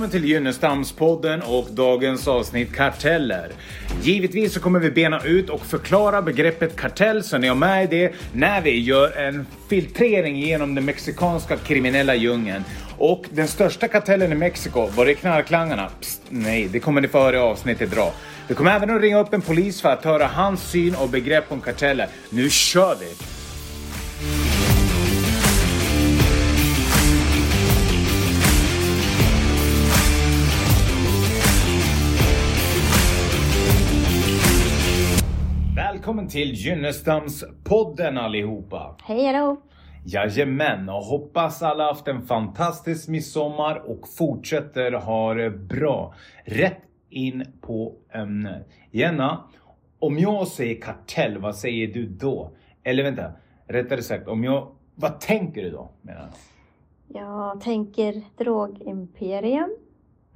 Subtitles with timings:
[0.00, 3.50] Välkommen till Gynnestamspodden och dagens avsnitt karteller.
[4.02, 8.14] Givetvis så kommer vi bena ut och förklara begreppet kartell så ni har med det
[8.32, 12.64] när vi gör en filtrering genom den mexikanska kriminella djungeln.
[12.98, 15.90] Och den största kartellen i Mexiko, var det knarklangarna?
[16.00, 18.12] Psst, nej, det kommer ni få höra i avsnittet idag.
[18.48, 21.52] Vi kommer även att ringa upp en polis för att höra hans syn och begrepp
[21.52, 22.08] om karteller.
[22.30, 23.06] Nu kör vi!
[36.00, 38.96] Välkommen till Gynnestams-podden allihopa!
[39.02, 39.56] Hej hallå!
[40.04, 46.14] Jajamän, och hoppas alla haft en fantastisk midsommar och fortsätter ha det bra.
[46.44, 46.78] Rätt
[47.10, 48.68] in på ämnet.
[48.90, 49.44] Jenna,
[49.98, 52.50] om jag säger kartell, vad säger du då?
[52.82, 53.32] Eller vänta,
[53.66, 55.90] rättare sagt, om jag, vad tänker du då?
[56.02, 56.20] Menar
[57.08, 57.22] jag?
[57.22, 59.76] Jag tänker drogimperium.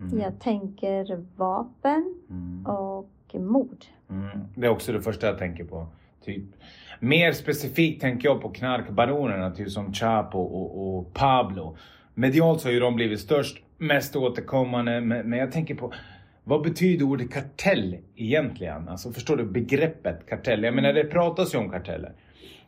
[0.01, 0.21] Mm.
[0.21, 2.67] Jag tänker vapen Mm.
[2.67, 3.85] och mord.
[4.11, 4.39] Mm.
[4.55, 5.87] Det är också det första jag tänker på.
[6.25, 6.45] Typ.
[7.01, 11.77] Mer specifikt tänker jag på knarkbaronerna, typ som Chapo och, och Pablo.
[12.15, 15.93] Medialt så har ju de blivit störst, mest återkommande, men, men jag tänker på
[16.45, 18.89] vad betyder ordet kartell egentligen?
[18.89, 20.63] Alltså förstår du begreppet kartell?
[20.63, 22.13] Jag menar det pratas ju om karteller.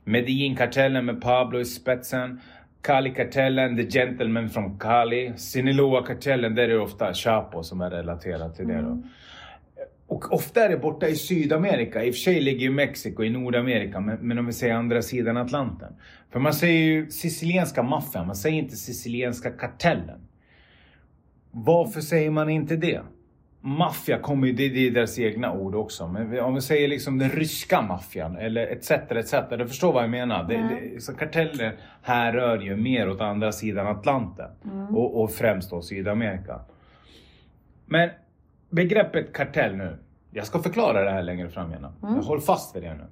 [0.05, 2.41] Medellin-kartellen med Pablo i spetsen.
[2.83, 5.33] Cali-kartellen, The Gentleman from Cali.
[5.37, 9.03] Sinaloa-kartellen, där är det ofta Chapo som är relaterat till det då.
[10.07, 12.05] Och ofta är det borta i Sydamerika.
[12.05, 15.03] I och för sig ligger ju Mexiko i Nordamerika, men, men om vi säger andra
[15.03, 15.93] sidan Atlanten.
[16.31, 20.21] För man säger ju sicilienska maffian, man säger inte sicilienska kartellen.
[21.51, 23.01] Varför säger man inte det?
[23.61, 26.09] Maffia kommer ju, det, det är deras egna ord också.
[26.09, 28.91] Men om vi säger liksom den ryska maffian eller etc.
[28.91, 29.35] etc.
[29.51, 30.45] Du förstår vad jag menar?
[30.45, 34.51] Det, det, så karteller här rör ju mer åt andra sidan Atlanten.
[34.91, 36.61] Och, och främst då Sydamerika.
[37.87, 38.11] Men
[38.71, 39.99] begreppet kartell nu.
[40.31, 41.87] Jag ska förklara det här längre fram igen.
[42.03, 43.05] Jag håller fast vid det nu.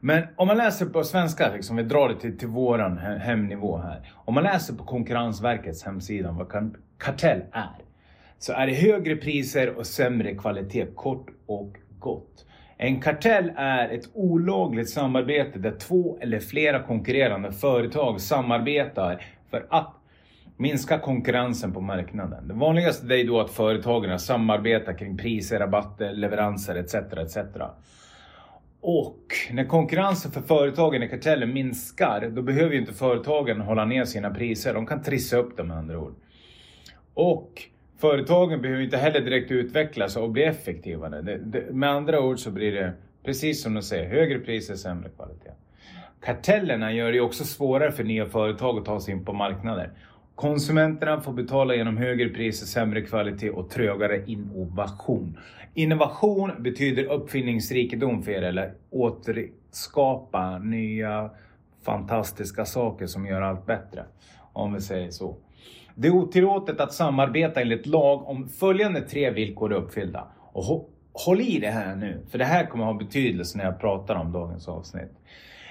[0.00, 3.76] Men om man läser på svenska, liksom, vi drar det till, till våran he- hemnivå
[3.78, 4.12] här.
[4.14, 7.76] Om man läser på Konkurrensverkets hemsida vad kartell är.
[8.38, 12.46] Så är det högre priser och sämre kvalitet, kort och gott.
[12.76, 19.94] En kartell är ett olagligt samarbete där två eller flera konkurrerande företag samarbetar för att
[20.62, 22.48] minska konkurrensen på marknaden.
[22.48, 26.94] Det vanligaste är då att företagen samarbetar kring priser, rabatter, leveranser etc.
[26.94, 27.36] etc.
[28.80, 29.22] Och
[29.52, 34.30] när konkurrensen för företagen i kartellen minskar, då behöver ju inte företagen hålla ner sina
[34.30, 34.74] priser.
[34.74, 36.14] De kan trissa upp dem med andra ord.
[37.14, 37.62] Och
[37.98, 41.22] företagen behöver inte heller direkt utvecklas och bli effektivare.
[41.22, 42.92] Det, det, med andra ord så blir det
[43.24, 45.50] precis som du säger, högre priser, sämre kvalitet.
[46.20, 49.90] Kartellerna gör det också svårare för nya företag att ta sig in på marknader.
[50.34, 55.38] Konsumenterna får betala genom högre priser, sämre kvalitet och trögare innovation.
[55.74, 61.30] Innovation betyder uppfinningsrikedom för er eller återskapa nya
[61.82, 64.04] fantastiska saker som gör allt bättre.
[64.52, 65.36] Om vi säger så.
[65.94, 70.28] Det är otillåtet att samarbeta enligt lag om följande tre villkor är uppfyllda.
[70.52, 74.14] Och håll i det här nu, för det här kommer ha betydelse när jag pratar
[74.14, 75.12] om dagens avsnitt.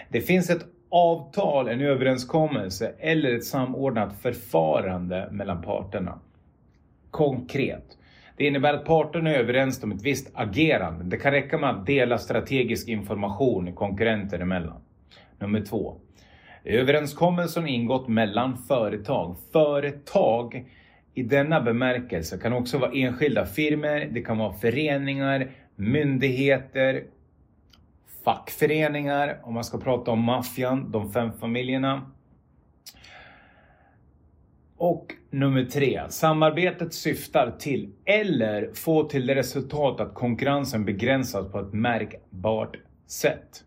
[0.09, 6.19] Det finns ett avtal, en överenskommelse eller ett samordnat förfarande mellan parterna.
[7.11, 7.97] Konkret.
[8.37, 11.03] Det innebär att parterna är överens om ett visst agerande.
[11.03, 14.81] Det kan räcka med att dela strategisk information konkurrenter emellan.
[15.39, 15.95] Nummer två.
[16.63, 19.35] Överenskommelsen ingått mellan företag.
[19.51, 20.65] Företag
[21.13, 27.03] i denna bemärkelse kan också vara enskilda firmor, det kan vara föreningar, myndigheter,
[28.23, 32.11] fackföreningar, om man ska prata om maffian, de fem familjerna.
[34.77, 36.01] Och nummer tre.
[36.09, 42.77] Samarbetet syftar till eller får till det resultat att konkurrensen begränsas på ett märkbart
[43.07, 43.63] sätt.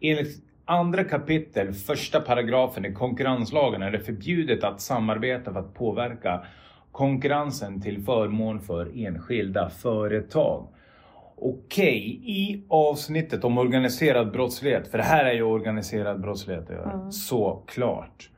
[0.00, 6.46] Enligt andra kapitel, första paragrafen i konkurrenslagen är det förbjudet att samarbeta för att påverka
[6.92, 10.66] konkurrensen till förmån för enskilda företag.
[11.44, 18.30] Okej, i avsnittet om organiserad brottslighet, för det här är ju organiserad brottslighet göra, såklart.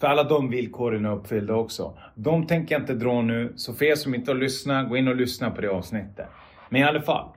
[0.00, 1.98] För alla de villkoren är uppfyllda också.
[2.14, 5.08] De tänker jag inte dra nu, så för er som inte har lyssnat, gå in
[5.08, 6.26] och lyssna på det avsnittet.
[6.68, 7.28] Men i alla fall.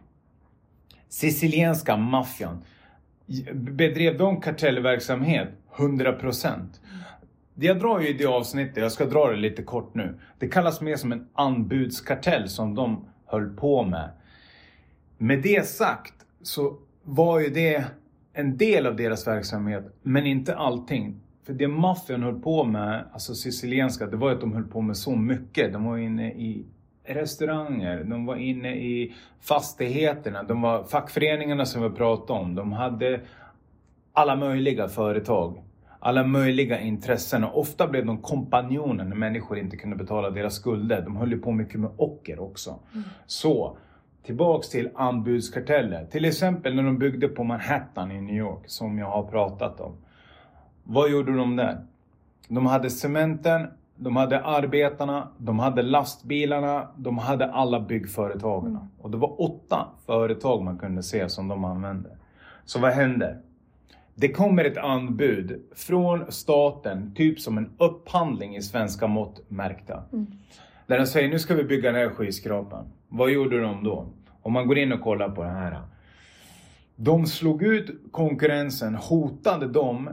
[1.09, 2.63] Sicilienska maffian.
[3.53, 5.50] Bedrev de kartellverksamhet?
[5.75, 6.59] 100%.
[7.53, 10.19] Det jag drar ju i det avsnittet, jag ska dra det lite kort nu.
[10.39, 14.09] Det kallas mer som en anbudskartell som de höll på med.
[15.25, 17.86] Med det sagt så var ju det
[18.33, 21.16] en del av deras verksamhet, men inte allting.
[21.45, 24.98] För det maffian höll på med, alltså sicilienska, det var att de höll på med
[24.98, 25.74] så mycket.
[25.74, 26.66] De var inne i
[27.04, 32.56] restauranger, de var inne i fastigheterna, de var fackföreningarna som vi pratade om.
[32.56, 33.22] De hade
[34.13, 35.63] alla möjliga företag,
[36.00, 41.01] alla möjliga intressen och ofta blev de kompanjoner när människor inte kunde betala deras skulder.
[41.01, 42.80] De höll ju på mycket med ocker också.
[42.94, 43.04] Mm.
[43.25, 43.77] Så,
[44.25, 46.06] tillbaks till anbudskarteller.
[46.06, 49.95] Till exempel när de byggde på Manhattan i New York, som jag har pratat om.
[50.83, 51.86] Vad gjorde de där?
[52.48, 58.72] De hade cementen, de hade arbetarna, de hade lastbilarna, de hade alla byggföretagen.
[58.72, 58.88] Mm.
[59.01, 62.10] Och det var åtta företag man kunde se som de använde.
[62.66, 63.38] Så vad hände?
[64.16, 70.04] Det kommer ett anbud från staten, typ som en upphandling i svenska mått märkta.
[70.13, 70.27] Mm.
[70.87, 72.85] Där de säger nu ska vi bygga den här skyskrapan.
[73.07, 74.05] Vad gjorde de då?
[74.41, 75.81] Om man går in och kollar på det här.
[76.95, 80.09] De slog ut konkurrensen, hotade dem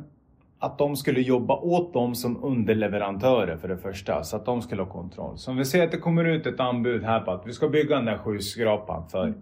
[0.59, 4.83] att de skulle jobba åt dem som underleverantörer för det första, så att de skulle
[4.83, 5.39] ha kontroll.
[5.39, 7.69] Så om vi säger att det kommer ut ett anbud här på att vi ska
[7.69, 9.35] bygga den där skyskrapan för,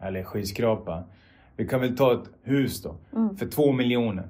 [0.00, 1.04] eller skyskrapa.
[1.56, 3.36] Vi kan väl ta ett hus då, Mm.
[3.36, 4.28] för två miljoner.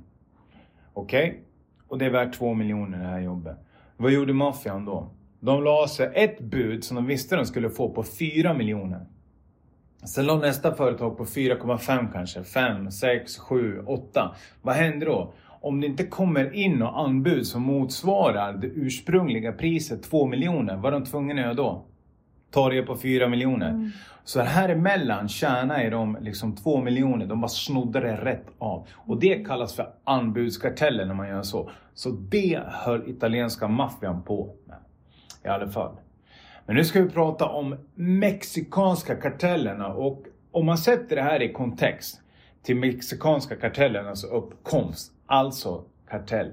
[0.93, 1.43] Okej?
[1.89, 3.57] Och det är värt två miljoner det här jobbet.
[3.97, 5.11] Vad gjorde maffian då?
[5.41, 9.07] De la sig ett bud som de visste de skulle få på fyra miljoner.
[10.05, 14.35] Sen la nästa företag på 4,5 kanske, 5, 6, 7, 8.
[14.63, 15.33] Vad händer då?
[15.61, 20.95] Om det inte kommer in något anbud som motsvarar det ursprungliga priset 2 miljoner, vad
[20.95, 21.85] är de tvungna att göra då?
[22.51, 23.71] Ta det på 4 miljoner.
[23.71, 23.91] Mm.
[24.25, 28.87] Så här emellan tjänar de liksom 2 miljoner, de bara snodde det rätt av.
[28.95, 31.71] Och det kallas för anbudskarteller när man gör så.
[31.95, 34.77] Så det höll italienska maffian på med.
[35.49, 35.97] I alla fall.
[36.67, 41.53] Men nu ska vi prata om mexikanska kartellerna och om man sätter det här i
[41.53, 42.21] kontext
[42.63, 46.53] till mexikanska kartellernas uppkomst, alltså kartell,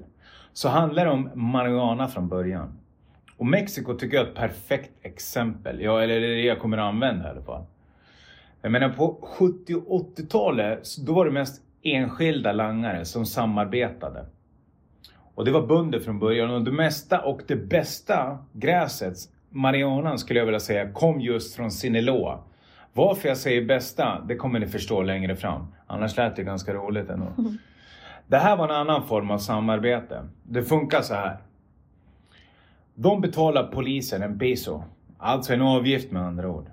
[0.54, 2.80] så handlar det om marijuana från början.
[3.38, 6.78] Och Mexiko tycker jag är ett perfekt exempel, ja, eller det är det jag kommer
[6.78, 7.66] att använda i alla fall.
[8.62, 14.26] Jag menar på 70 och 80-talet, då var det mest enskilda langare som samarbetade.
[15.36, 19.18] Och det var bönder från början och det mesta och det bästa gräset,
[19.50, 22.40] marijuanan skulle jag vilja säga, kom just från Sinaloa.
[22.94, 25.68] Varför jag säger bästa, det kommer ni förstå längre fram.
[25.88, 27.28] Annars lät det ganska roligt ändå.
[28.28, 30.30] Det här var en annan form av samarbete.
[30.44, 31.38] Det funkar så här.
[32.96, 34.84] De betalar polisen en peso,
[35.18, 36.66] alltså en avgift med andra ord.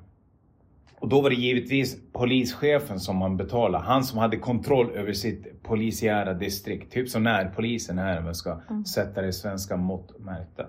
[1.02, 3.84] Och då var det givetvis polischefen som man betalade.
[3.84, 6.92] Han som hade kontroll över sitt polisiära distrikt.
[6.92, 8.84] Typ som närpolisen här om jag ska Mm.
[8.84, 10.66] sätta det i svenska mått märkta.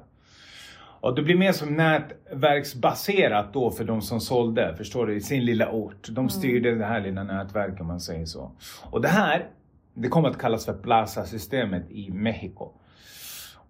[0.75, 5.45] Och det blir mer som nätverksbaserat då för de som sålde, förstår du, i sin
[5.45, 6.07] lilla ort.
[6.11, 8.51] De styrde det här lilla nätverket om man säger så.
[8.91, 9.45] Och det här,
[9.93, 12.69] det kommer att kallas för Plaza-systemet i Mexiko.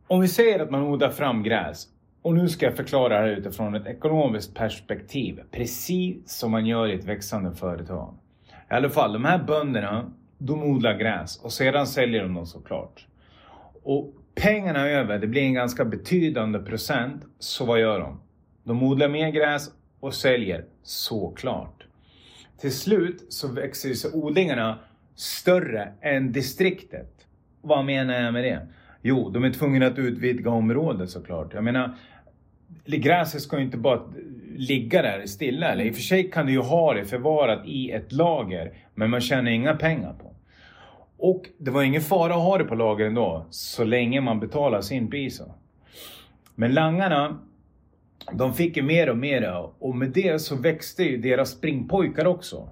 [0.08, 1.88] Om vi säger att man odlar fram gräs
[2.24, 6.88] och nu ska jag förklara det här utifrån ett ekonomiskt perspektiv, precis som man gör
[6.88, 8.14] i ett växande företag.
[8.50, 13.08] I alla fall, de här bönderna, de odlar gräs och sedan säljer de dem såklart.
[13.84, 18.20] Och pengarna över, det blir en ganska betydande procent, så vad gör de?
[18.64, 21.84] De odlar mer gräs och säljer såklart.
[22.60, 24.80] Till slut så växer ju odlingarna
[25.16, 27.28] större än distriktet.
[27.62, 28.68] Vad menar jag med det?
[29.02, 31.54] Jo, de är tvungna att utvidga området såklart.
[31.54, 31.96] Jag menar,
[32.86, 34.02] gräset ska ju inte bara
[34.56, 35.72] ligga där stilla.
[35.72, 39.10] Eller i och för sig kan du ju ha det förvarat i ett lager, men
[39.10, 40.36] man tjänar inga pengar på.
[41.18, 44.82] Och det var ingen fara att ha det på lager ändå, så länge man betalar
[44.82, 45.42] sin pris.
[46.56, 47.40] Men langarna,
[48.32, 52.70] de fick ju mer och mer och med det så växte ju deras springpojkar också.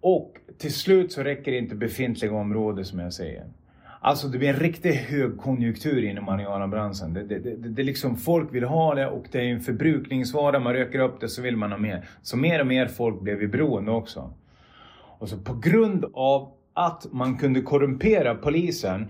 [0.00, 3.46] Och till slut så räcker inte befintliga områden som jag säger.
[4.04, 7.14] Alltså det blir en riktig högkonjunktur inom marijuanabranschen.
[7.14, 10.60] Det, det, det, det liksom folk vill ha det och det är en förbrukningsvara.
[10.60, 12.08] Man röker upp det så vill man ha mer.
[12.22, 14.32] Så mer och mer folk blev vi beroende också.
[15.18, 19.08] Och så på grund av att man kunde korrumpera polisen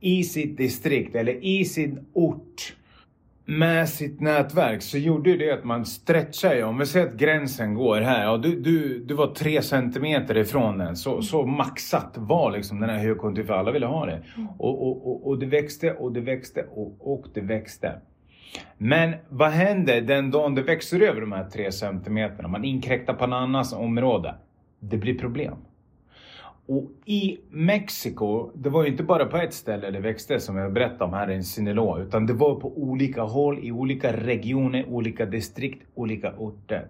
[0.00, 2.74] i sitt distrikt eller i sin ort
[3.50, 6.62] med sitt nätverk så gjorde det att man stretchar ju.
[6.62, 10.78] Om vi säger att gränsen går här, ja, du, du, du var tre centimeter ifrån
[10.78, 10.96] den.
[10.96, 14.22] Så, så maxat var liksom den här högkonjunkturen för alla ville ha det.
[14.58, 17.92] Och, och, och, och det växte och det växte och, och det växte.
[18.78, 22.48] Men vad händer den dagen det växer över de här tre centimeterna?
[22.48, 24.34] Man inkräktar på en annans område.
[24.80, 25.54] Det blir problem.
[26.70, 30.72] Och i Mexiko, det var ju inte bara på ett ställe det växte som jag
[30.72, 35.26] berättade om här i Sinaloa, utan det var på olika håll, i olika regioner, olika
[35.26, 36.88] distrikt, olika orter.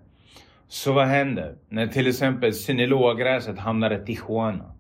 [0.68, 4.72] Så vad händer när till exempel Sinaloa-gräset hamnar i Tijuana?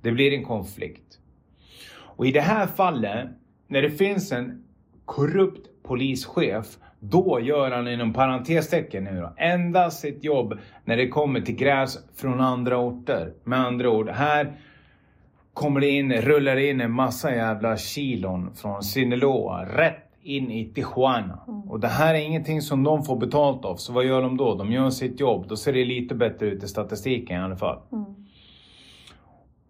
[0.00, 1.18] Det blir en konflikt.
[2.00, 3.28] Och i det här fallet,
[3.66, 4.64] när det finns en
[5.04, 11.40] korrupt polischef, då gör han inom parentestecken nu då, endast sitt jobb när det kommer
[11.40, 13.32] till gräs från andra orter.
[13.44, 14.52] Med andra ord, här
[15.54, 21.40] kommer det in, rullar in en massa jävla kilon från Sinaloa rätt in i Tijuana.
[21.68, 24.54] Och det här är ingenting som de får betalt av, så vad gör de då?
[24.54, 27.78] De gör sitt jobb, då ser det lite bättre ut i statistiken i alla fall.
[27.92, 28.04] Mm.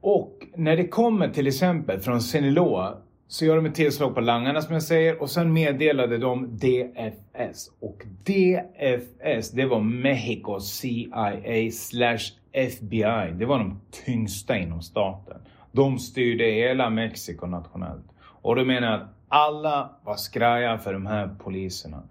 [0.00, 2.94] Och när det kommer till exempel från Sinaloa
[3.28, 7.70] så gör de ett tillslag på langarna som jag säger och sen meddelade de DFS.
[7.80, 12.18] Och DFS det var Mexico CIA slash
[12.52, 13.32] FBI.
[13.38, 15.40] Det var de tyngsta inom staten.
[15.72, 18.06] De styrde hela Mexiko nationellt.
[18.20, 22.02] Och då menar jag att alla var skraja för de här poliserna.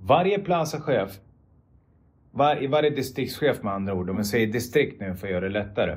[0.00, 1.18] Varje plazachef,
[2.30, 5.48] var, varje distriktschef med andra ord, om jag säger distrikt nu för att göra det
[5.48, 5.96] lättare.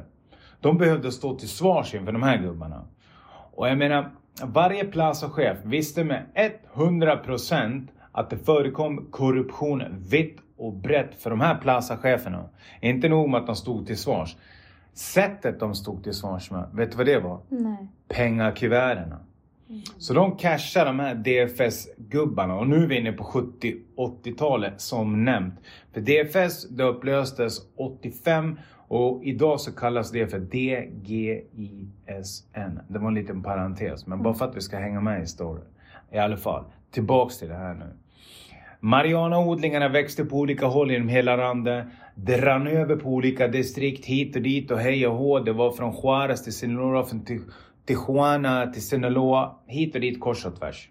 [0.59, 2.85] De behövde stå till svars inför de här gubbarna.
[3.53, 4.11] Och jag menar,
[4.43, 6.25] varje plazachef visste med
[6.73, 12.49] 100% att det förekom korruption vitt och brett för de här plazacheferna.
[12.81, 14.35] Inte nog med att de stod till svars.
[14.93, 17.39] Sättet de stod till svars med, vet du vad det var?
[17.49, 17.87] Nej.
[18.07, 19.19] Pengakuverterna.
[19.97, 25.53] Så de cashar de här DFS-gubbarna och nu är vi inne på 70-80-talet som nämnt.
[25.93, 28.59] För DFS det upplöstes 85
[28.93, 31.49] och idag så kallas det för DGISN.
[32.87, 35.63] Det var en liten parentes men bara för att vi ska hänga med i storyn.
[36.11, 37.85] I alla fall, tillbaks till det här nu.
[38.79, 41.85] Marijuanaodlingarna växte på olika håll inom hela landet.
[42.15, 45.39] Det rann över på olika distrikt hit och dit och hej och hå.
[45.39, 47.25] Det var från Juarez till Sinaloa, från
[47.85, 50.89] Tijuana till Sinaloa, hit och dit kors och tvärs.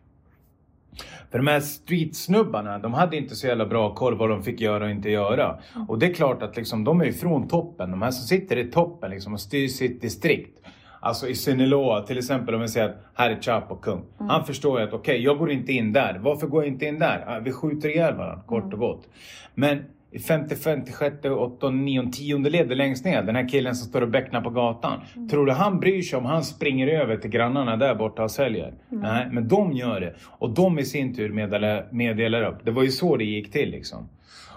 [1.30, 4.84] För de här streetsnubbarna, de hade inte så jävla bra koll vad de fick göra
[4.84, 5.58] och inte göra.
[5.88, 7.90] Och det är klart att liksom, de är ju från toppen.
[7.90, 10.56] De här som sitter i toppen liksom, och styr sitt distrikt.
[11.00, 14.04] Alltså i Sinaloa till exempel om vi säger att här är Chapo kung.
[14.18, 16.18] Han förstår ju att okej, jag går inte in där.
[16.18, 17.40] Varför går jag inte in där?
[17.40, 19.08] Vi skjuter ihjäl varandra, kort och gott.
[19.54, 24.02] Men i 50, 56, 8, 9, 10 led längst ner, den här killen som står
[24.02, 25.00] och becknar på gatan.
[25.30, 28.74] Tror du han bryr sig om han springer över till grannarna där borta och säljer?
[28.88, 30.14] Nej, men de gör det.
[30.26, 32.64] Och de i sin tur meddelar, meddelar upp.
[32.64, 34.08] Det var ju så det gick till liksom.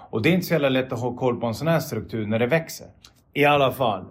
[0.10, 2.28] Och det är inte så jävla lätt att ha koll på en sån här struktur
[2.28, 2.88] när det växer.
[3.34, 4.06] I alla fall.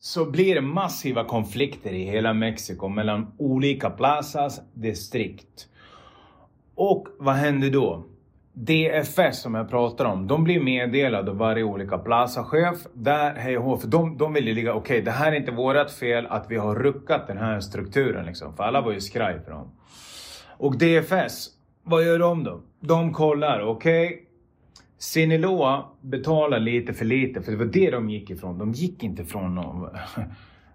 [0.00, 5.68] Så blir det massiva konflikter i hela Mexiko mellan olika plazas, distrikt.
[6.74, 8.06] Och vad händer då?
[8.60, 12.86] DFS som jag pratar om, de blir meddelade av varje olika plazachef.
[12.92, 15.92] Där, hej och för de, de vill ju ligga, okej det här är inte vårat
[15.92, 18.56] fel att vi har ruckat den här strukturen liksom.
[18.56, 19.70] För alla var ju skraj för dem.
[20.48, 21.48] Och DFS,
[21.82, 22.60] vad gör de då?
[22.80, 24.24] De kollar, okej.
[24.98, 28.58] Sinaloa betalar lite för lite, för det var det de gick ifrån.
[28.58, 29.88] De gick inte från någon...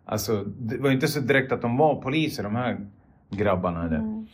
[0.06, 2.88] Alltså, det var inte så direkt att de var poliser, de här
[3.30, 3.88] grabbarna.
[3.88, 3.96] Där.
[3.96, 4.28] Mm.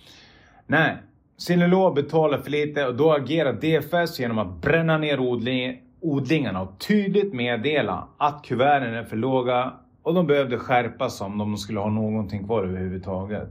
[0.68, 0.98] Nej,
[1.40, 6.80] Sinaloa betalar för lite och då agerar DFS genom att bränna ner odling, odlingarna och
[6.88, 11.90] tydligt meddela att kuverten är för låga och de behövde skärpas om de skulle ha
[11.90, 13.50] någonting kvar överhuvudtaget.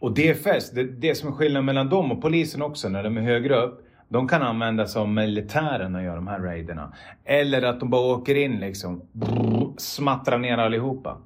[0.00, 3.22] Och DFS, det, det som är skillnaden mellan dem och polisen också när de är
[3.22, 3.84] högre upp.
[4.08, 6.92] De kan användas av militären och göra de här raiderna.
[7.24, 11.16] Eller att de bara åker in liksom, brrr, smattrar ner allihopa.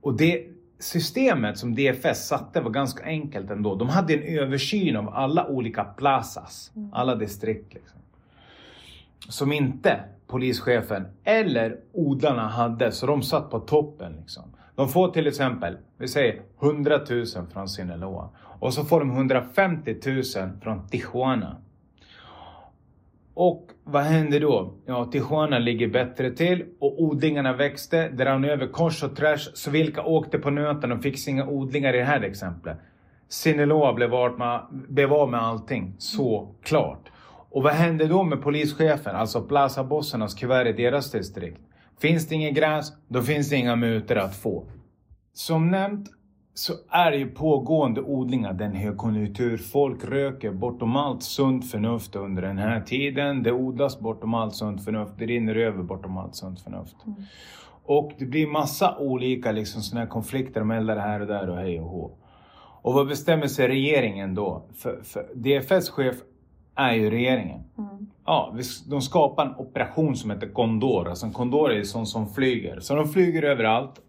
[0.00, 0.46] Och det
[0.80, 3.74] systemet som DFS satte var ganska enkelt ändå.
[3.74, 7.74] De hade en översyn av alla olika plazas, alla distrikt.
[7.74, 8.00] Liksom.
[9.28, 14.12] Som inte polischefen eller odlarna hade, så de satt på toppen.
[14.20, 14.44] Liksom.
[14.74, 18.28] De får till exempel, vi säger 100 000 från Sinaloa.
[18.38, 20.22] Och så får de 150 000
[20.62, 21.56] från Tijuana.
[23.34, 24.74] Och vad händer då?
[24.86, 29.50] Ja, Tijuana ligger bättre till och odlingarna växte, det rann över kors och tvärs.
[29.54, 32.78] Så vilka åkte på nöten och fick inga odlingar i det här exemplet?
[33.28, 37.10] Sinaloa blev av med, blev av med allting, såklart.
[37.50, 41.60] Och vad hände då med polischefen, alltså Plaza Bossarnas kuvert i deras distrikt?
[42.00, 44.64] Finns det inget gräs, då finns det inga mutor att få.
[45.32, 46.08] Som nämnt
[46.54, 49.56] så är det ju pågående odlingar, den högkonjunktur.
[49.56, 53.42] Folk röker bortom allt sunt förnuft under den här tiden.
[53.42, 55.12] Det odlas bortom allt sunt förnuft.
[55.18, 56.96] Det rinner över bortom allt sunt förnuft.
[57.84, 60.60] Och det blir massa olika liksom, såna här konflikter.
[60.60, 62.10] De eldar här och där och hej och hå.
[62.82, 64.66] Och vad bestämmer sig regeringen då?
[64.76, 66.16] För, för DFS chef
[66.74, 67.60] är ju regeringen.
[67.78, 68.10] Mm.
[68.26, 68.54] Ja,
[68.86, 71.08] de skapar en operation som heter Condor.
[71.08, 72.80] Alltså en Condor är ju sån som flyger.
[72.80, 74.00] Så de flyger överallt.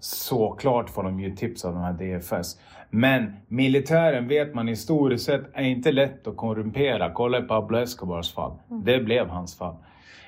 [0.00, 2.60] Såklart får de ju tips av de här DFS.
[2.90, 7.10] Men militären vet man historiskt sett är inte lätt att korrumpera.
[7.10, 8.52] Kolla i Pablo Escobars fall.
[8.68, 9.76] Det blev hans fall.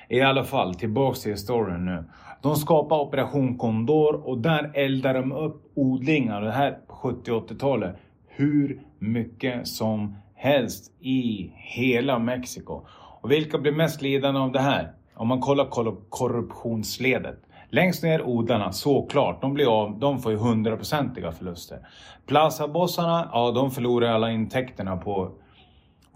[0.09, 2.03] I alla fall, tillbaks till historien nu.
[2.41, 7.95] De skapar Operation Condor och där eldar de upp odlingar, det här på 70 80-talet.
[8.27, 12.81] hur mycket som helst i hela Mexiko.
[13.21, 14.91] Och vilka blir mest lidande av det här?
[15.13, 15.65] Om man kollar
[16.09, 17.37] korruptionsledet.
[17.73, 21.79] Längst ner odlarna, såklart, de blir av, de får ju hundraprocentiga förluster.
[22.25, 25.31] Plazabossarna, ja de förlorar alla intäkterna på,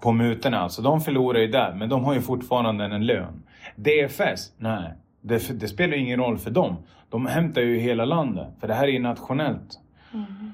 [0.01, 3.43] på mutorna, alltså de förlorar ju där, men de har ju fortfarande en lön.
[3.75, 6.75] DFS, nej, det, det spelar ingen roll för dem.
[7.09, 9.79] De hämtar ju hela landet, för det här är ju nationellt.
[10.13, 10.53] Mm.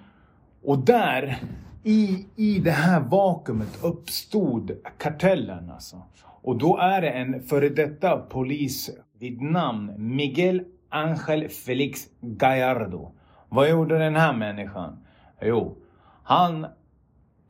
[0.64, 1.38] Och där,
[1.84, 6.02] i, i det här vakuumet uppstod kartellen alltså.
[6.44, 8.90] Och då är det en före detta polis
[9.20, 13.12] vid namn Miguel Angel Felix Gallardo.
[13.50, 14.98] Vad gjorde den här människan?
[15.42, 15.78] Jo,
[16.24, 16.68] han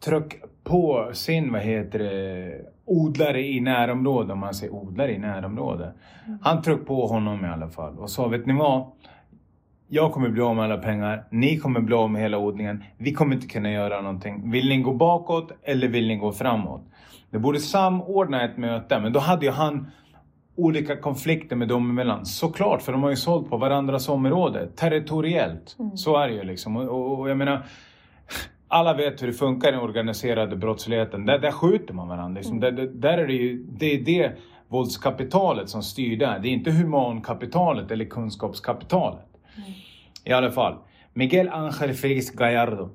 [0.06, 0.34] tryck
[0.64, 5.96] på sin, vad heter det, odlare i närområdet, om man säger odlare i närområdet.
[6.28, 6.40] Mm.
[6.42, 8.92] Han tryckte på honom i alla fall och sa, vet ni vad?
[9.88, 12.84] Jag kommer bli av med alla pengar, ni kommer bli av med hela odlingen.
[12.98, 14.52] Vi kommer inte kunna göra någonting.
[14.52, 16.82] Vill ni gå bakåt eller vill ni gå framåt?
[17.30, 19.92] Det borde samordna ett möte, men då hade ju han
[20.62, 22.26] olika konflikter med dem emellan.
[22.26, 24.68] Såklart, för de har ju sålt på varandras område.
[24.76, 25.76] Territoriellt.
[25.80, 25.98] Mm.
[25.98, 26.78] Så är det ju liksom.
[26.78, 27.66] Och, och, och, jag menar,
[28.68, 31.26] alla vet hur det funkar i den organiserade brottsligheten.
[31.26, 32.40] Där, där skjuter man varandra.
[32.40, 32.58] Liksom.
[32.58, 32.76] Mm.
[32.76, 34.32] Där, där, är det ju, det är det
[34.68, 36.40] våldskapitalet som styr där.
[36.40, 39.28] Det är inte humankapitalet eller kunskapskapitalet.
[39.58, 39.72] Mm.
[40.26, 40.76] I alla fall.
[41.14, 42.90] Miguel Angel Felix Gallardo.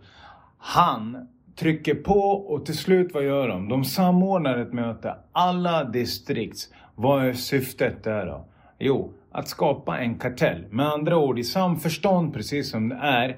[0.59, 3.69] Han trycker på och till slut vad gör de?
[3.69, 5.15] De samordnar ett möte.
[5.33, 8.45] Alla distrikts vad är syftet där då?
[8.79, 10.65] Jo, att skapa en kartell.
[10.71, 13.37] Med andra ord, i samförstånd precis som det är,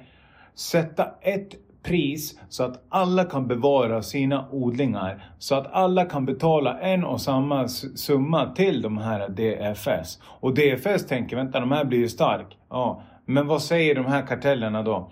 [0.54, 5.24] sätta ett pris så att alla kan bevara sina odlingar.
[5.38, 10.18] Så att alla kan betala en och samma summa till de här DFS.
[10.22, 12.58] Och DFS tänker, vänta de här blir ju stark.
[12.70, 15.10] Ja, men vad säger de här kartellerna då?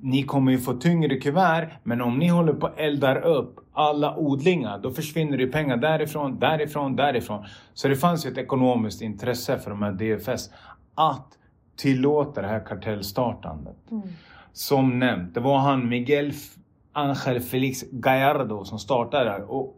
[0.00, 4.16] Ni kommer ju få tyngre kuvert, men om ni håller på och eldar upp alla
[4.16, 7.44] odlingar, då försvinner det pengar därifrån, därifrån, därifrån.
[7.74, 10.50] Så det fanns ju ett ekonomiskt intresse för de här DFS
[10.94, 11.38] att
[11.76, 13.90] tillåta det här kartellstartandet.
[13.90, 14.02] Mm.
[14.52, 16.32] Som nämnt, det var han Miguel
[16.92, 19.50] Angel Felix Gallardo som startade det här.
[19.50, 19.76] Och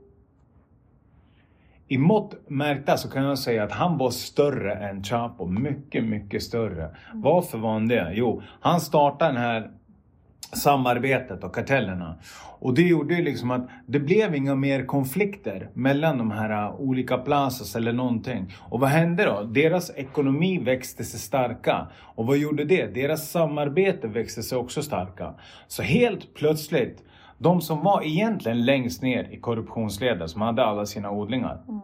[1.88, 5.46] I mått märkta så kan jag säga att han var större än Chapo.
[5.46, 6.84] Mycket, mycket större.
[6.84, 7.22] Mm.
[7.22, 8.12] Varför var han det?
[8.14, 9.70] Jo, han startade den här
[10.52, 12.14] samarbetet och kartellerna.
[12.60, 16.80] Och det gjorde ju liksom att det blev inga mer konflikter mellan de här äh,
[16.80, 18.52] olika plazas eller någonting.
[18.58, 19.42] Och vad hände då?
[19.42, 21.86] Deras ekonomi växte sig starka.
[21.98, 22.86] Och vad gjorde det?
[22.86, 25.34] Deras samarbete växte sig också starka.
[25.68, 27.04] Så helt plötsligt,
[27.38, 31.62] de som var egentligen längst ner i korruptionsledet, som hade alla sina odlingar.
[31.68, 31.80] Mm.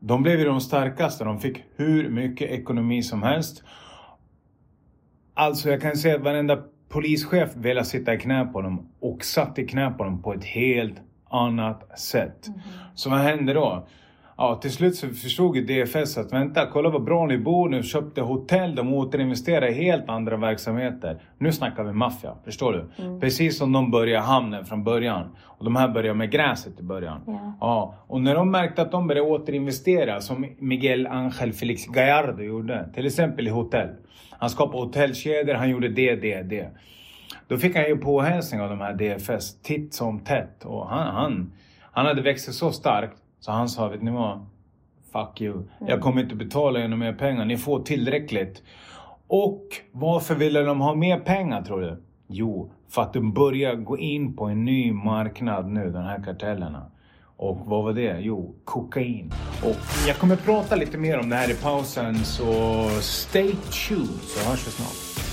[0.00, 3.62] De blev ju de starkaste, de fick hur mycket ekonomi som helst.
[5.34, 9.58] Alltså jag kan säga att varenda polischef velat sitta i knä på dem och satt
[9.58, 12.46] i knä på dem på ett helt annat sätt.
[12.46, 12.60] Mm.
[12.94, 13.86] Så vad hände då?
[14.40, 17.82] Ja, till slut så förstod ju DFS att vänta, kolla vad bra ni bor nu,
[17.82, 21.22] köpte hotell, de återinvesterar i helt andra verksamheter.
[21.38, 23.04] Nu snackar vi maffia, förstår du?
[23.04, 23.20] Mm.
[23.20, 25.36] Precis som de började hamnen från början.
[25.44, 27.20] Och de här började med gräset i början.
[27.28, 27.52] Yeah.
[27.60, 32.88] Ja, och när de märkte att de började återinvestera, som Miguel Angel Felix Gallardo gjorde,
[32.94, 33.88] till exempel i hotell.
[34.30, 36.70] Han skapade hotellkedjor, han gjorde det, det, det.
[37.48, 40.64] Då fick han ju påhälsning av de här DFS titt som tätt.
[40.64, 41.52] Och han, han,
[41.92, 44.46] han hade växt så starkt så han sa, vet ni vad?
[45.12, 45.62] Fuck you.
[45.78, 46.00] Jag mm.
[46.00, 47.44] kommer inte betala er mer pengar.
[47.44, 48.62] Ni får tillräckligt.
[49.26, 52.02] Och varför ville de ha mer pengar tror du?
[52.26, 56.90] Jo, för att de börjar gå in på en ny marknad nu, de här kartellerna.
[57.36, 58.18] Och vad var det?
[58.20, 59.32] Jo, kokain.
[59.64, 62.52] Och jag kommer prata lite mer om det här i pausen, så
[63.00, 65.27] stay tuned så hörs vi snart.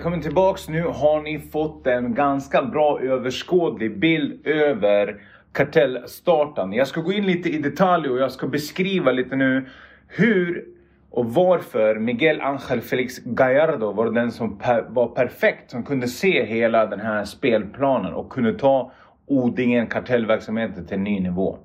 [0.00, 0.68] Välkommen tillbaks.
[0.68, 6.72] Nu har ni fått en ganska bra överskådlig bild över kartellstarten.
[6.72, 9.68] Jag ska gå in lite i detalj och jag ska beskriva lite nu
[10.08, 10.64] hur
[11.10, 16.44] och varför Miguel Angel Felix Gallardo var den som per var perfekt, som kunde se
[16.44, 18.92] hela den här spelplanen och kunde ta
[19.26, 21.58] odlingen, kartellverksamheten till en ny nivå.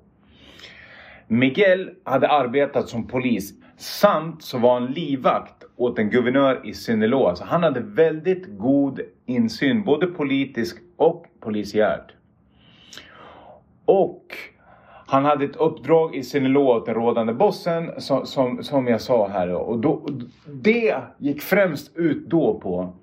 [1.28, 7.36] Miguel hade arbetat som polis samt så var han livvakt åt en guvernör i Sinaloa.
[7.36, 12.14] Så han hade väldigt god insyn, både politisk och polisiärt.
[13.86, 14.24] Och
[15.08, 19.28] han hade ett uppdrag i Sinaloa åt den rådande bossen som, som, som jag sa
[19.28, 19.54] här.
[19.54, 20.08] Och då,
[20.46, 22.94] det gick främst ut då på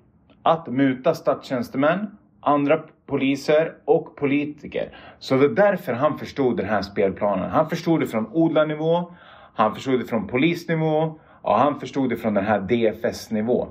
[0.43, 2.07] att muta statstjänstemän
[2.43, 4.97] andra poliser och politiker.
[5.19, 7.49] Så det är därför han förstod den här spelplanen.
[7.49, 9.13] Han förstod det från odlarnivå,
[9.53, 13.67] han förstod det från polisnivå Ja, han förstod det från den här DFS-nivå.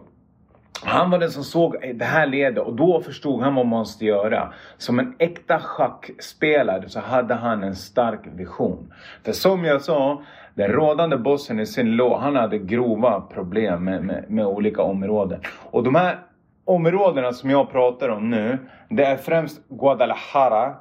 [0.85, 4.05] Han var den som såg det här ledet och då förstod han vad man måste
[4.05, 4.53] göra.
[4.77, 8.93] Som en äkta schackspelare så hade han en stark vision.
[9.25, 10.23] För som jag sa,
[10.55, 15.41] den rådande bossen i Sinloa, han hade grova problem med, med, med olika områden.
[15.71, 16.19] Och de här
[16.65, 18.59] områdena som jag pratar om nu,
[18.89, 20.75] det är främst Guadalajara,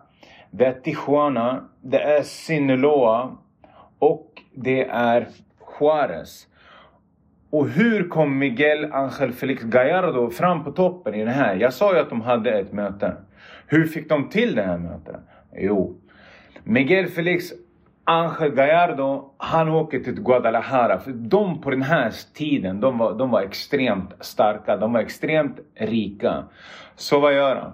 [0.52, 3.38] det är Tijuana, det är Sinaloa
[4.00, 5.28] och det är
[5.80, 6.48] Juarez.
[7.52, 11.56] Och hur kom Miguel Angel Felix Gallardo fram på toppen i det här?
[11.56, 13.14] Jag sa ju att de hade ett möte.
[13.68, 15.16] Hur fick de till det här mötet?
[15.56, 15.98] Jo,
[16.64, 17.46] Miguel Felix
[18.04, 21.00] Angel Gallardo, han åker till Guadalajara.
[21.00, 24.78] För de på den här tiden, de var, de var extremt starka.
[24.78, 26.44] De var extremt rika.
[26.96, 27.72] Så vad gör han?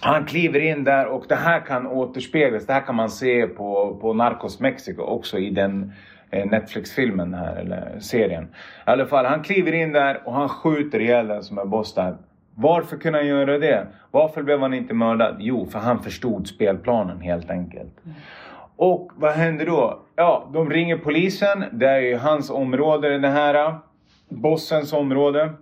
[0.00, 2.66] Han kliver in där och det här kan återspeglas.
[2.66, 5.92] Det här kan man se på, på Narcos Mexico också i den
[6.30, 8.44] Netflix-filmen här, eller serien.
[8.44, 8.46] I
[8.84, 12.16] alla fall, han kliver in där och han skjuter ihjäl den som är boss där.
[12.54, 13.86] Varför kunde han göra det?
[14.10, 15.36] Varför blev han inte mördad?
[15.38, 18.00] Jo, för han förstod spelplanen helt enkelt.
[18.76, 20.00] Och vad händer då?
[20.16, 21.64] Ja, de ringer polisen.
[21.72, 23.78] Det är ju hans område det här.
[24.28, 25.52] Bossens område.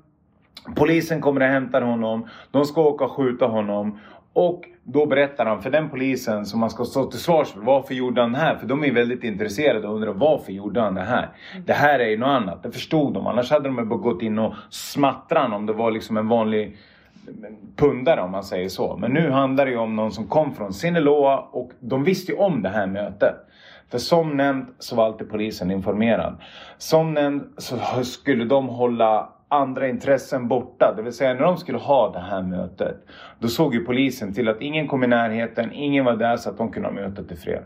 [0.77, 2.29] Polisen kommer och hämtar honom.
[2.51, 3.99] De ska åka och skjuta honom.
[4.37, 7.61] Och då berättar han för den polisen som man ska stå till svars för.
[7.61, 8.57] Varför gjorde han det här?
[8.57, 11.29] För de är väldigt intresserade och undrar varför gjorde han det här?
[11.67, 12.63] Det här är ju något annat.
[12.63, 13.27] Det förstod de.
[13.27, 16.77] Annars hade de bara gått in och smattrat om det var liksom en vanlig
[17.77, 18.97] pundare om man säger så.
[18.97, 22.39] Men nu handlar det ju om någon som kom från Sinaloa och de visste ju
[22.39, 23.35] om det här mötet.
[23.91, 26.37] För som nämnt så var alltid polisen informerad.
[26.79, 30.95] Som nämnt så skulle de hålla andra intressen borta.
[30.97, 32.97] Det vill säga när de skulle ha det här mötet.
[33.39, 36.59] Då såg ju polisen till att ingen kom i närheten, ingen var där så att
[36.59, 37.63] de kunde ha mötet i fred.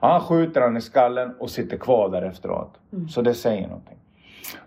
[0.00, 2.74] Han skjuter han i skallen och sitter kvar där efteråt.
[2.92, 3.08] Mm.
[3.08, 3.96] Så det säger någonting.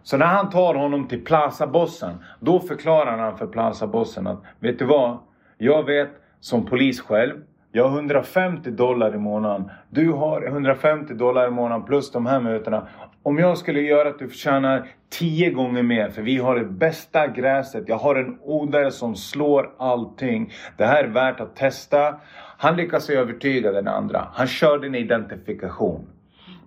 [0.04, 4.86] Så när han tar honom till Plaza-bossen, då förklarar han för Plaza-bossen att vet du
[4.86, 5.18] vad?
[5.58, 7.36] Jag vet som polis själv,
[7.72, 9.72] jag har 150 dollar i månaden.
[9.90, 12.88] Du har 150 dollar i månaden plus de här mötena.
[13.24, 17.28] Om jag skulle göra att du tjänar 10 gånger mer, för vi har det bästa
[17.28, 17.84] gräset.
[17.88, 20.54] Jag har en odlare som slår allting.
[20.78, 22.16] Det här är värt att testa.
[22.58, 24.28] Han lyckas övertyga den andra.
[24.34, 26.08] Han körde en identifikation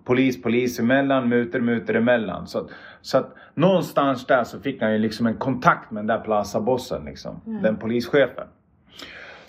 [0.05, 2.47] polis, polis emellan, muter, muter emellan.
[2.47, 2.69] Så,
[3.01, 7.05] så att någonstans där så fick han ju liksom en kontakt med den där Plaza-bossen,
[7.05, 7.61] liksom, mm.
[7.61, 8.47] den polischefen.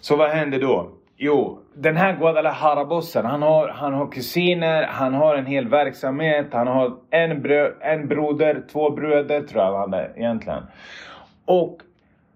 [0.01, 0.93] Så vad hände då?
[1.17, 6.67] Jo, den här Guadalajara-bossen, han har, han har kusiner, han har en hel verksamhet, han
[6.67, 10.63] har en, brö, en broder, två bröder tror jag han hade egentligen.
[11.45, 11.79] Och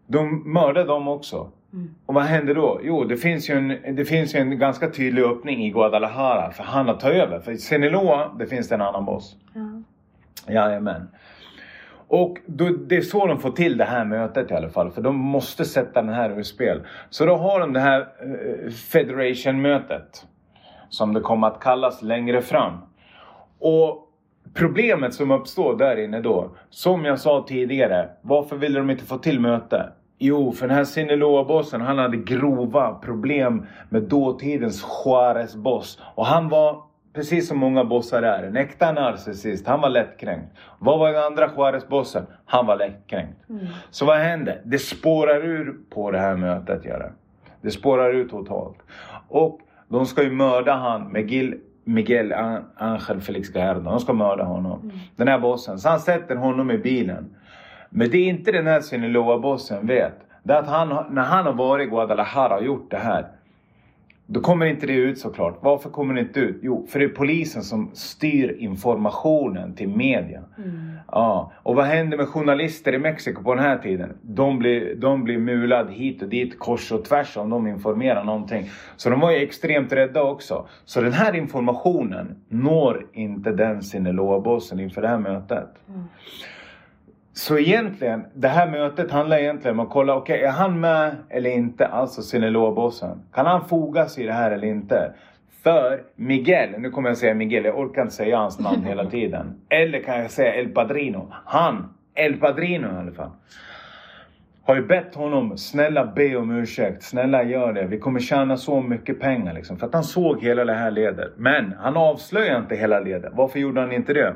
[0.07, 1.51] de mördade dem också.
[1.73, 1.95] Mm.
[2.07, 2.81] Och vad händer då?
[2.83, 6.89] Jo, det finns, ju en, det finns en ganska tydlig öppning i Guadalajara för han
[6.89, 7.41] att ta över.
[7.41, 9.37] För i Sinaloa, det finns det en annan boss.
[9.55, 9.83] Ja.
[10.53, 11.09] Jajamän.
[12.09, 14.91] Och då, det är så de får till det här mötet i alla fall.
[14.91, 16.83] För de måste sätta den här ur spel.
[17.11, 20.27] Så då har de det här eh, Federation-mötet.
[20.89, 22.79] Som det kommer att kallas längre fram.
[23.59, 24.09] Och
[24.55, 26.51] problemet som uppstår där inne då.
[26.71, 28.09] Som jag sa tidigare.
[28.23, 29.93] Varför ville de inte få till möte?
[30.19, 36.01] Jo, för den här Sinaloa-bossen han hade grova problem med dåtidens Juarez-boss.
[36.15, 39.67] Och han var, precis som många bossar är, en äkta narcissist.
[39.67, 40.57] Han var lättkränkt.
[40.79, 42.27] Vad var den andra Juarez-bossen?
[42.45, 43.49] Han var lättkränkt.
[43.49, 43.67] Mm.
[43.91, 44.59] Så vad hände?
[44.65, 47.13] Det spårar ur på det här mötet, gör det.
[47.61, 48.77] Det spårar ur totalt.
[49.29, 52.35] Och de ska ju mörda han, Miguel, Miguel
[52.77, 53.81] Angel Felix Gallardo.
[53.81, 54.81] De ska mörda honom.
[54.83, 54.97] Mm.
[55.17, 55.79] Den här bossen.
[55.79, 57.37] Så han sätter honom i bilen.
[57.91, 60.15] Men det är inte den här Sinaloa-bossen vet.
[60.43, 63.27] Det är att han, när han har varit i Guadalajara och gjort det här.
[64.31, 65.59] Då kommer inte det ut såklart.
[65.61, 66.59] Varför kommer det inte ut?
[66.63, 70.43] Jo, för det är polisen som styr informationen till media.
[70.59, 70.97] Mm.
[71.13, 71.53] Ja.
[71.63, 74.17] Och vad händer med journalister i Mexiko på den här tiden?
[74.23, 78.71] De blir, de blir mulade hit och dit kors och tvärs om de informerar någonting.
[78.97, 80.69] Så de var ju extremt rädda också.
[80.85, 85.69] Så den här informationen når inte den Sinaloa-bossen inför det här mötet.
[85.89, 86.05] Mm.
[87.39, 91.17] Så egentligen, det här mötet handlar egentligen om att kolla, okej okay, är han med
[91.29, 91.87] eller inte?
[91.87, 93.23] Alltså Sinaloa-bossen.
[93.33, 95.13] Kan han foga sig i det här eller inte?
[95.63, 99.61] För Miguel, nu kommer jag säga Miguel, jag orkar inte säga hans namn hela tiden.
[99.69, 101.33] Eller kan jag säga El Padrino.
[101.45, 103.31] Han, El Padrino i alla fall.
[104.63, 107.87] Har ju bett honom, snälla be om ursäkt, snälla gör det.
[107.87, 109.77] Vi kommer tjäna så mycket pengar liksom.
[109.77, 111.33] För att han såg hela det här ledet.
[111.37, 113.33] Men han avslöjade inte hela ledet.
[113.35, 114.35] Varför gjorde han inte det?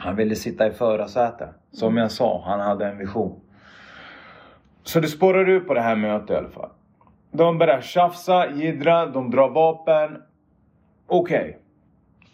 [0.00, 1.48] Han ville sitta i förarsätet.
[1.72, 3.40] Som jag sa, han hade en vision.
[4.82, 6.70] Så det spårar ut på det här mötet i alla fall.
[7.32, 10.22] de börjar tjafsa, jiddra, de drar vapen.
[11.06, 11.58] Okej.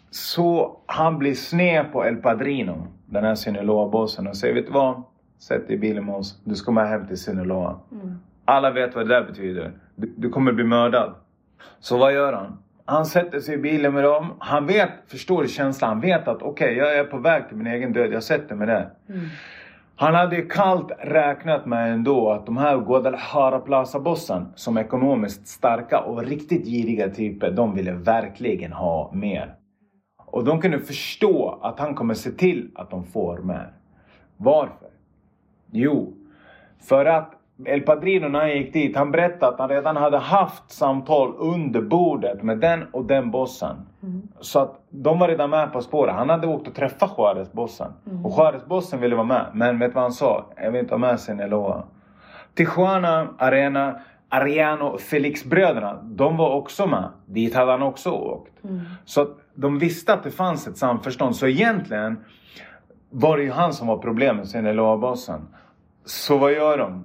[0.09, 5.03] Så han blir sned på El Padrino, den här Sinaloa-bossen och säger vet du vad?
[5.39, 6.41] Sätt dig i bilen med oss.
[6.43, 7.79] Du ska med hem till Sinaloa.
[7.91, 8.19] Mm.
[8.45, 9.71] Alla vet vad det där betyder.
[9.95, 11.13] Du, du kommer bli mördad.
[11.79, 12.57] Så vad gör han?
[12.89, 14.33] Han sätter sig i bilen med dem.
[14.39, 15.89] Han vet, förstår känslan?
[15.89, 18.13] Han vet att okej, jag är på väg till min egen död.
[18.13, 18.89] Jag sätter mig där.
[19.09, 19.25] Mm.
[19.95, 25.47] Han hade ju kallt räknat med ändå att de här Guadalajara Plaza-bossen som är ekonomiskt
[25.47, 29.55] starka och riktigt giriga typer, de ville verkligen ha mer.
[30.25, 33.71] Och de kunde förstå att han kommer se till att de får mer.
[34.37, 34.89] Varför?
[35.71, 36.13] Jo,
[36.79, 40.71] för att El Padrino när han gick dit, han berättade att han redan hade haft
[40.71, 43.75] samtal under bordet med den och den bossen.
[44.03, 44.21] Mm.
[44.39, 46.15] Så att de var redan med på spåret.
[46.15, 47.91] Han hade åkt och träffat Juarez-bossen.
[48.05, 48.25] Mm.
[48.25, 49.45] Och Juarez-bossen ville vara med.
[49.53, 50.45] Men vet du vad han sa?
[50.55, 51.83] Jag vill inte ha med Sinaloa.
[52.55, 57.09] Tijuana, Arena, Ariano och Felix-bröderna, de var också med.
[57.25, 58.63] Dit hade han också åkt.
[58.63, 58.81] Mm.
[59.05, 61.35] Så att de visste att det fanns ett samförstånd.
[61.35, 62.25] Så egentligen
[63.09, 65.41] var det ju han som var problemet, Sinaloa-bossen.
[66.05, 67.03] Så vad gör de?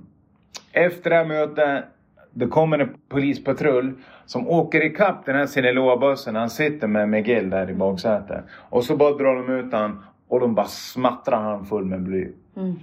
[0.73, 1.85] Efter det här mötet,
[2.31, 3.93] det kommer en polispatrull
[4.27, 6.37] som åker ikapp den här Sinaloa-bussen.
[6.37, 8.45] Han sitter med Miguel där i baksätet.
[8.53, 12.33] Och så bara drar de ut han och de bara smattrar han full med bly.
[12.57, 12.75] Mm.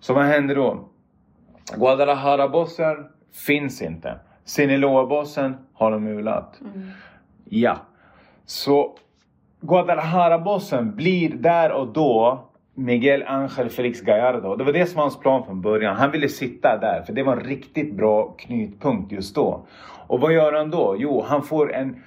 [0.00, 0.88] Så vad händer då?
[1.76, 2.96] Guadalajara-bossen
[3.46, 4.18] finns inte.
[4.44, 6.60] Sinaloa-bossen har de mulat.
[6.60, 6.88] Mm.
[7.44, 7.76] Ja.
[8.46, 8.96] Så
[9.60, 14.56] Guadalajara-bossen blir där och då Miguel Angel Felix Gallardo.
[14.56, 15.96] Det var det som var hans plan från början.
[15.96, 19.66] Han ville sitta där för det var en riktigt bra knutpunkt just då.
[20.06, 20.96] Och vad gör han då?
[20.98, 22.02] Jo, han får en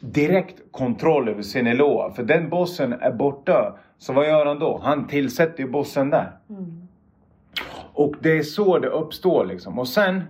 [0.00, 2.10] direkt kontroll över Sinaloa.
[2.10, 3.76] För den bossen är borta.
[3.98, 4.80] Så vad gör han då?
[4.82, 6.32] Han tillsätter ju bossen där.
[6.50, 6.88] Mm.
[7.92, 9.78] Och det är så det uppstår liksom.
[9.78, 10.22] Och sen,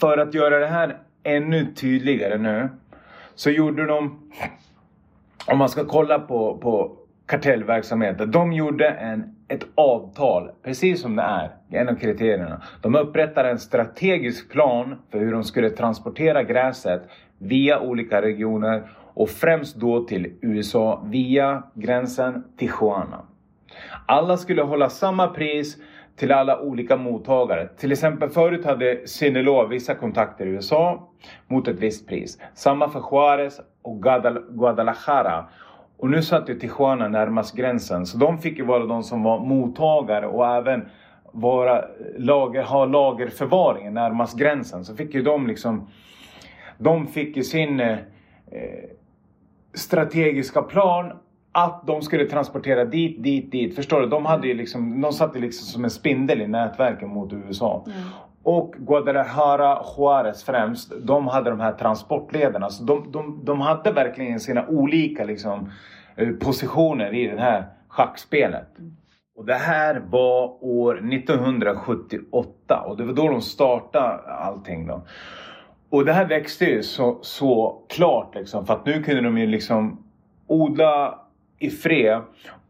[0.00, 2.68] för att göra det här ännu tydligare nu,
[3.34, 4.20] så gjorde de,
[5.46, 6.96] om man ska kolla på, på
[7.32, 12.62] kartellverksamheten, de gjorde en, ett avtal, precis som det är, en av kriterierna.
[12.82, 17.02] De upprättade en strategisk plan för hur de skulle transportera gräset
[17.38, 23.22] via olika regioner och främst då till USA via gränsen Tijuana.
[24.06, 25.76] Alla skulle hålla samma pris
[26.16, 27.68] till alla olika mottagare.
[27.68, 31.10] Till exempel förut hade Sinaloa vissa kontakter i USA
[31.46, 32.38] mot ett visst pris.
[32.54, 34.02] Samma för Juarez och
[34.50, 35.46] Guadalajara.
[36.02, 39.40] Och nu satt ju Tijuana närmast gränsen så de fick ju vara de som var
[39.40, 40.88] mottagare och även
[41.32, 41.84] vara
[42.18, 44.84] lager, ha lagerförvaringen närmast gränsen.
[44.84, 45.88] Så fick ju de liksom
[46.78, 47.98] de fick ju sin eh, eh,
[49.74, 51.12] strategiska plan
[51.52, 53.76] att de skulle transportera dit, dit, dit.
[53.76, 54.06] Förstår du?
[54.06, 57.84] De, hade ju liksom, de satt ju liksom som en spindel i nätverken mot USA.
[57.86, 57.98] Mm.
[58.42, 62.70] Och Guadalajara, Juarez främst, de hade de här transportlederna.
[62.70, 65.70] Så de, de, de hade verkligen sina olika liksom,
[66.16, 68.68] eh, positioner i det här schackspelet.
[69.36, 75.02] Och det här var år 1978 och det var då de startade allting då.
[75.90, 79.46] Och det här växte ju så, så klart liksom för att nu kunde de ju
[79.46, 80.04] liksom
[80.46, 81.21] odla
[81.62, 82.20] i fred.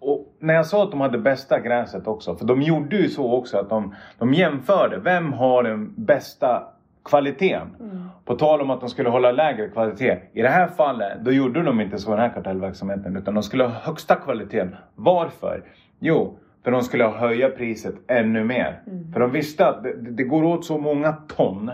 [0.00, 3.33] Och när jag sa att de hade bästa gräset också, för de gjorde ju så
[3.33, 4.98] också att de, de jämförde.
[4.98, 6.62] Vem har den bästa
[7.05, 7.76] kvaliteten?
[7.81, 8.09] Mm.
[8.24, 10.18] På tal om att de skulle hålla lägre kvalitet.
[10.33, 13.16] I det här fallet, då gjorde de inte så den här kartellverksamheten.
[13.16, 14.76] Utan de skulle ha högsta kvaliteten.
[14.94, 15.64] Varför?
[15.98, 18.83] Jo, för de skulle höja priset ännu mer.
[18.87, 19.12] Mm.
[19.12, 21.70] För de visste att det, det går åt så många ton.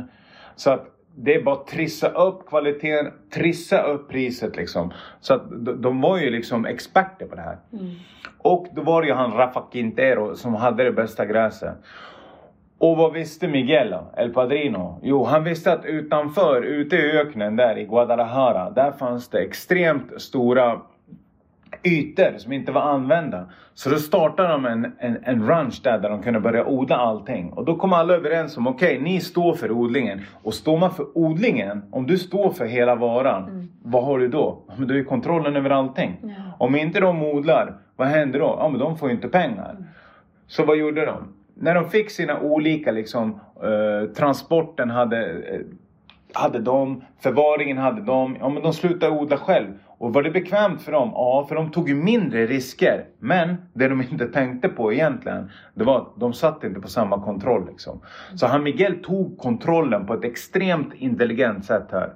[0.56, 0.86] Så att
[1.20, 4.92] det är bara att trissa upp kvaliteten, trissa upp priset liksom.
[5.20, 5.42] Så att
[5.82, 7.58] de, var ju liksom experter på det här.
[7.72, 7.90] Mm.
[8.38, 11.74] Och då var det ju han Rafa Quintero som hade det bästa gräset.
[12.78, 13.96] Och vad visste Miguel?
[14.16, 15.00] El Padrino?
[15.02, 20.20] Jo, han visste att utanför, ute i öknen där i Guadalajara, där fanns det extremt
[20.20, 20.80] stora
[21.82, 23.46] ytor som inte var använda.
[23.74, 27.52] Så då startade de en, en, en ranch där, där de kunde börja odla allting.
[27.52, 30.20] Och då kom alla överens om, okej, ni står för odlingen.
[30.42, 33.68] Och står man för odlingen, om du står för hela varan, Mm.
[33.82, 34.58] vad har du då?
[34.76, 36.16] Men du har ju kontrollen över allting.
[36.22, 36.28] Ja.
[36.58, 38.56] Om inte de odlar, vad händer då?
[38.60, 39.76] Ja, men de får ju inte pengar.
[40.46, 41.14] Så vad gjorde de?
[41.54, 45.60] När de fick sina olika liksom, eh, transporten hade, eh,
[46.32, 48.36] hade de, förvaringen hade de.
[48.40, 49.66] Ja, men de slutade odla själv.
[49.98, 51.10] Och var det bekvämt för dem?
[51.14, 53.04] Ja, för de tog ju mindre risker.
[53.18, 57.24] Men det de inte tänkte på egentligen, det var att de satt inte på samma
[57.24, 57.66] kontroll.
[57.66, 58.00] Liksom.
[58.34, 62.12] Så han Miguel tog kontrollen på ett extremt intelligent sätt här.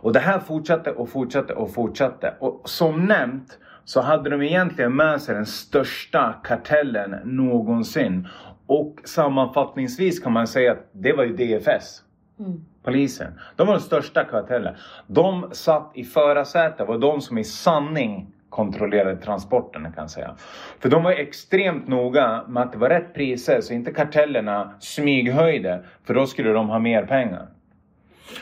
[0.00, 2.34] Och det här fortsatte och fortsatte och fortsatte.
[2.38, 8.28] Och som nämnt så hade de egentligen med sig den största kartellen någonsin.
[8.66, 12.02] Och sammanfattningsvis kan man säga att det var ju DFS.
[12.38, 13.40] Mm polisen.
[13.56, 14.74] De var den största kartellen.
[15.06, 20.34] De satt i förarsätet, Det var de som i sanning kontrollerade transporterna kan jag säga.
[20.80, 25.84] För de var extremt noga med att det var rätt priser så inte kartellerna smyghöjde
[26.04, 27.48] för då skulle de ha mer pengar.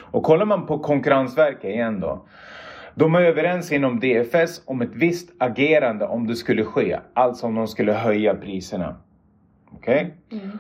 [0.01, 2.27] Och kollar man på Konkurrensverket igen då.
[2.95, 6.99] De är överens inom DFS om ett visst agerande om det skulle ske.
[7.15, 8.97] Alltså om de skulle höja priserna.
[9.73, 10.15] Okej?
[10.29, 10.39] Okay?
[10.39, 10.59] Mm.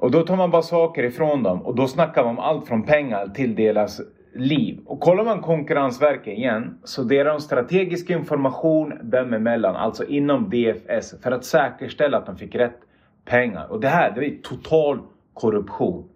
[0.00, 2.82] Och då tar man bara saker ifrån dem och då snackar man om allt från
[2.82, 4.00] pengar till deras
[4.34, 4.80] liv.
[4.86, 11.22] Och kollar man Konkurrensverket igen så delar de strategisk information dem emellan, alltså inom DFS
[11.22, 12.78] för att säkerställa att de fick rätt
[13.24, 13.66] pengar.
[13.70, 14.98] Och det här, det är total
[15.34, 16.08] korruption.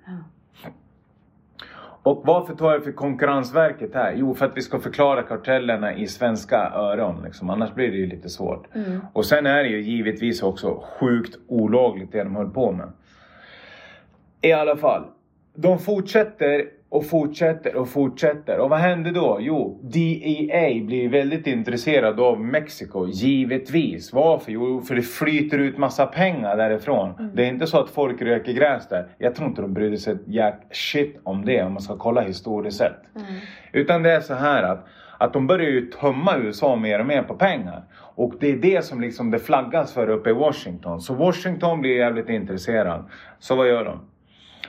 [2.02, 4.14] Och varför tar jag för Konkurrensverket här?
[4.16, 7.22] Jo, för att vi ska förklara kartellerna i svenska öron.
[7.24, 7.50] Liksom.
[7.50, 8.74] Annars blir det ju lite svårt.
[8.74, 9.00] Mm.
[9.12, 12.88] Och sen är det ju givetvis också sjukt olagligt det de höll på med.
[14.44, 15.04] I alla fall.
[15.54, 18.58] De fortsätter och fortsätter och fortsätter.
[18.58, 19.38] Och vad händer då?
[19.40, 24.12] Jo, DEA blir väldigt intresserad av Mexiko, givetvis.
[24.12, 24.52] Varför?
[24.52, 27.14] Jo, för det flyter ut massa pengar därifrån.
[27.18, 27.30] Mm.
[27.34, 29.08] Det är inte så att folk röker gräs där.
[29.18, 32.78] Jag tror inte de brydde sig jack shit om det om man ska kolla historiskt
[32.78, 33.00] sett.
[33.16, 33.26] Mm.
[33.72, 34.86] Utan det är så här att,
[35.18, 37.84] att de börjar ju tömma USA mer och mer på pengar.
[38.16, 41.00] Och det är det som liksom det flaggas för uppe i Washington.
[41.00, 43.04] Så Washington blir jävligt intresserad.
[43.38, 44.00] Så vad gör de?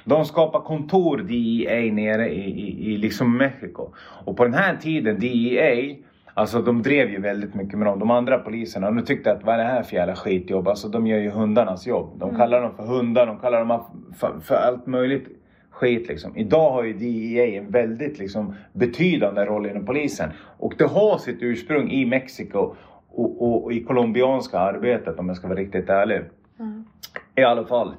[0.05, 3.89] De skapar kontor DEA nere i, i, i liksom Mexiko.
[3.97, 5.95] Och på den här tiden DEA
[6.37, 7.99] Alltså de drev ju väldigt mycket med dem.
[7.99, 10.67] De andra poliserna, de tyckte att vad är det här för jävla skitjobb?
[10.67, 12.19] Alltså de gör ju hundarnas jobb.
[12.19, 12.41] De mm.
[12.41, 13.83] kallar dem för hundar, de kallar dem
[14.19, 15.27] för, för allt möjligt
[15.69, 16.37] skit liksom.
[16.37, 20.29] Idag har ju DEA en väldigt liksom betydande roll inom polisen.
[20.57, 22.75] Och det har sitt ursprung i Mexiko
[23.09, 26.21] och, och, och i colombianska arbetet om jag ska vara riktigt ärlig.
[26.59, 26.85] Mm.
[27.35, 27.93] I alla fall.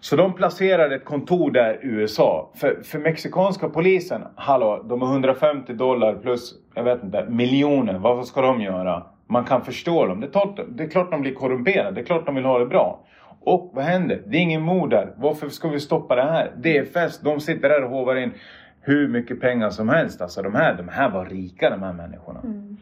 [0.00, 2.52] Så de placerade ett kontor där i USA.
[2.54, 7.98] För, för mexikanska polisen, hallå, de har 150 dollar plus, jag vet inte, miljoner.
[7.98, 9.02] Vad ska de göra?
[9.26, 10.20] Man kan förstå dem.
[10.20, 12.58] Det är, klart, det är klart de blir korrumperade, det är klart de vill ha
[12.58, 13.04] det bra.
[13.40, 14.22] Och vad händer?
[14.26, 15.12] Det är ingen mord där.
[15.16, 16.52] Varför ska vi stoppa det här?
[16.56, 18.32] DFS, de sitter där och hovar in
[18.80, 20.20] hur mycket pengar som helst.
[20.20, 22.40] Alltså de här, de här var rika de här människorna.
[22.40, 22.76] Mm.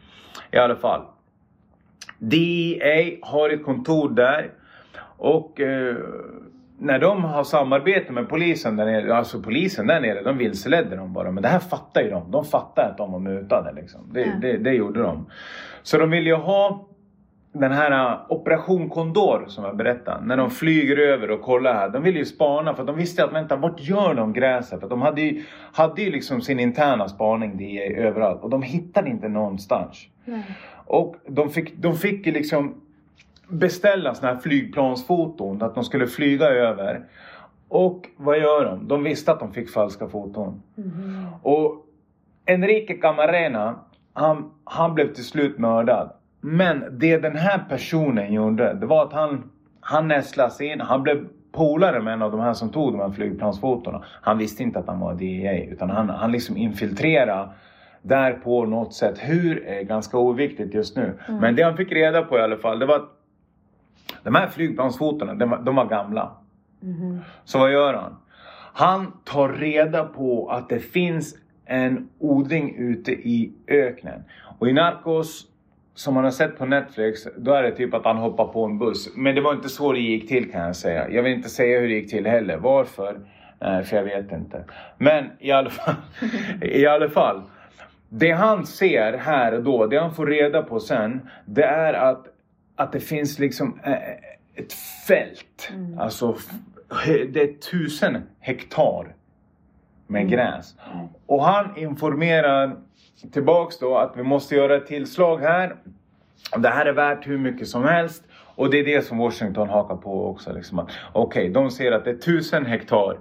[0.51, 1.01] I alla fall.
[2.17, 4.51] DEA har ett kontor där.
[5.17, 5.95] Och eh,
[6.79, 11.13] när de har samarbete med polisen där nere, alltså polisen där nere, de vilseledde dem
[11.13, 11.31] bara.
[11.31, 12.31] Men det här fattar ju de.
[12.31, 14.01] De fattar att de var mutade liksom.
[14.13, 14.41] Det, mm.
[14.41, 15.25] det, det gjorde de.
[15.83, 16.87] Så de ville ju ha
[17.51, 20.25] den här uh, Operation Condor som jag berättade.
[20.25, 21.89] När de flyger över och kollar här.
[21.89, 24.79] De ville ju spana för de visste att vänta, vart gör de gräset?
[24.79, 28.43] För de hade ju, hade ju liksom sin interna spaning det överallt.
[28.43, 30.07] Och de hittade inte någonstans.
[30.27, 30.41] Mm.
[30.85, 32.81] Och de fick, de fick liksom
[33.47, 37.05] beställa sådana här flygplansfoton, att de skulle flyga över.
[37.69, 38.87] Och vad gör de?
[38.87, 40.61] De visste att de fick falska foton.
[40.77, 41.25] Mm.
[41.41, 41.85] Och
[42.45, 43.79] Enrique Camarena,
[44.13, 46.11] han, han blev till slut mördad.
[46.41, 51.27] Men det den här personen gjorde, det var att han, han nästlas in, han blev
[51.51, 54.03] polare med en av de här som tog de här flygplansfotona.
[54.21, 57.49] Han visste inte att han var DEA utan han, han liksom infiltrerade
[58.01, 59.17] där på något sätt.
[59.19, 61.19] Hur är ganska oviktigt just nu.
[61.27, 61.39] Mm.
[61.39, 63.16] Men det han fick reda på i alla fall, det var att
[64.27, 66.31] de här flygplansfotona, de, var, de var gamla.
[66.83, 67.19] Mm.
[67.45, 68.17] Så vad gör han?
[68.73, 71.35] Han tar reda på att det finns
[71.65, 74.23] en odling ute i öknen.
[74.59, 75.45] Och i Narcos,
[75.95, 78.79] som man har sett på Netflix, då är det typ att han hoppar på en
[78.79, 79.09] buss.
[79.15, 81.09] Men det var inte så det gick till kan jag säga.
[81.09, 82.57] Jag vill inte säga hur det gick till heller.
[82.57, 83.19] Varför?
[83.59, 84.63] Nej, för jag vet inte.
[84.97, 85.95] Men i alla fall.
[86.61, 87.41] I alla fall.
[88.09, 92.25] Det han ser här och då, det han får reda på sen, det är att
[92.77, 93.93] att det finns liksom eh,
[94.55, 94.73] ett
[95.07, 95.69] fält.
[95.71, 95.99] Mm.
[95.99, 96.37] Alltså
[97.05, 99.15] det är tusen hektar
[100.07, 100.31] med mm.
[100.31, 100.75] gräs.
[100.93, 101.07] Mm.
[101.25, 102.75] Och han informerar
[103.33, 105.75] tillbaks då att vi måste göra ett tillslag här.
[106.57, 108.23] Det här är värt hur mycket som helst.
[108.31, 110.53] Och det är det som Washington hakar på också.
[110.53, 110.79] Liksom.
[110.79, 113.19] Okej, okay, de ser att det är tusen hektar.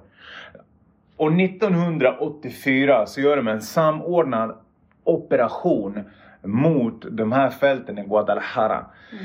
[1.16, 4.56] Och 1984 så gör de en samordnad
[5.04, 6.00] operation
[6.42, 8.86] mot de här fälten i Guadalajara.
[9.12, 9.24] Mm.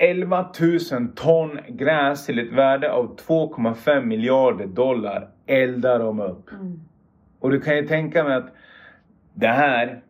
[0.00, 0.48] 11
[0.92, 6.52] 000 ton gräs till ett värde av 2,5 miljarder dollar eldar de upp.
[6.52, 6.80] Mm.
[7.40, 8.54] Och du kan ju tänka mig att
[9.34, 10.02] det här,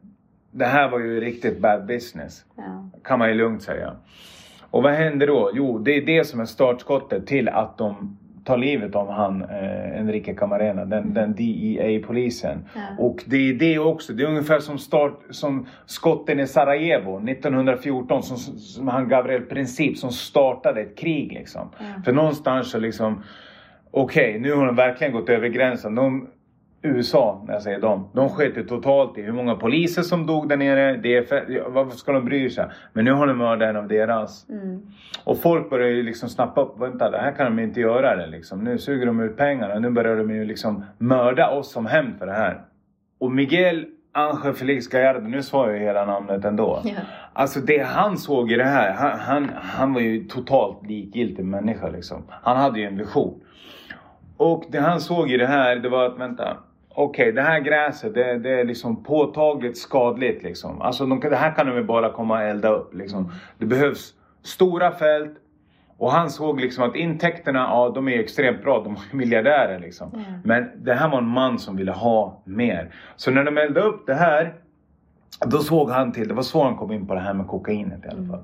[0.50, 2.44] det här var ju riktigt bad business.
[2.56, 2.90] Ja.
[3.04, 3.96] Kan man ju lugnt säga.
[4.70, 5.50] Och vad händer då?
[5.54, 8.18] Jo, det är det som är startskottet till att de
[8.50, 11.14] tar livet av han eh, Enrique Camarena, den, mm.
[11.14, 12.64] den DEA-polisen.
[12.74, 12.80] Ja.
[12.98, 18.22] Och det är det också, det är ungefär som, start, som skotten i Sarajevo 1914,
[18.22, 21.70] som, som han Gabriel Princip som startade ett krig liksom.
[21.78, 22.02] Ja.
[22.04, 23.22] För någonstans så liksom,
[23.90, 25.94] okej okay, nu har de verkligen gått över gränsen.
[25.94, 26.28] De,
[26.82, 30.48] USA, när jag säger dem, de sket ju totalt i hur många poliser som dog
[30.48, 31.08] där nere.
[31.48, 32.66] Ja, varför ska de bry sig?
[32.92, 34.48] Men nu har de mördat en av deras.
[34.48, 34.82] Mm.
[35.24, 38.26] Och folk börjar ju liksom snappa upp, vänta det här kan de inte göra det
[38.26, 38.64] liksom.
[38.64, 42.26] Nu suger de ut pengarna, nu börjar de ju liksom mörda oss som hämnd för
[42.26, 42.60] det här.
[43.18, 46.80] Och Miguel Angel Felix Gallardo, nu sa jag ju hela namnet ändå.
[46.84, 46.92] Ja.
[47.32, 51.88] Alltså det han såg i det här, han, han, han var ju totalt likgiltig människa
[51.88, 52.22] liksom.
[52.42, 53.40] Han hade ju en vision.
[54.36, 56.56] Och det han såg i det här, det var att vänta.
[56.94, 60.82] Okej, det här gräset det, det är liksom påtagligt skadligt liksom.
[60.82, 63.32] Alltså de, det här kan de bara komma och elda upp liksom.
[63.58, 65.36] Det behövs stora fält.
[65.96, 70.10] Och han såg liksom att intäkterna, ja de är extremt bra, de är miljardärer liksom.
[70.12, 70.20] Ja.
[70.44, 72.94] Men det här var en man som ville ha mer.
[73.16, 74.54] Så när de eldade upp det här,
[75.46, 78.04] då såg han till, det var så han kom in på det här med kokainet
[78.04, 78.42] i alla fall.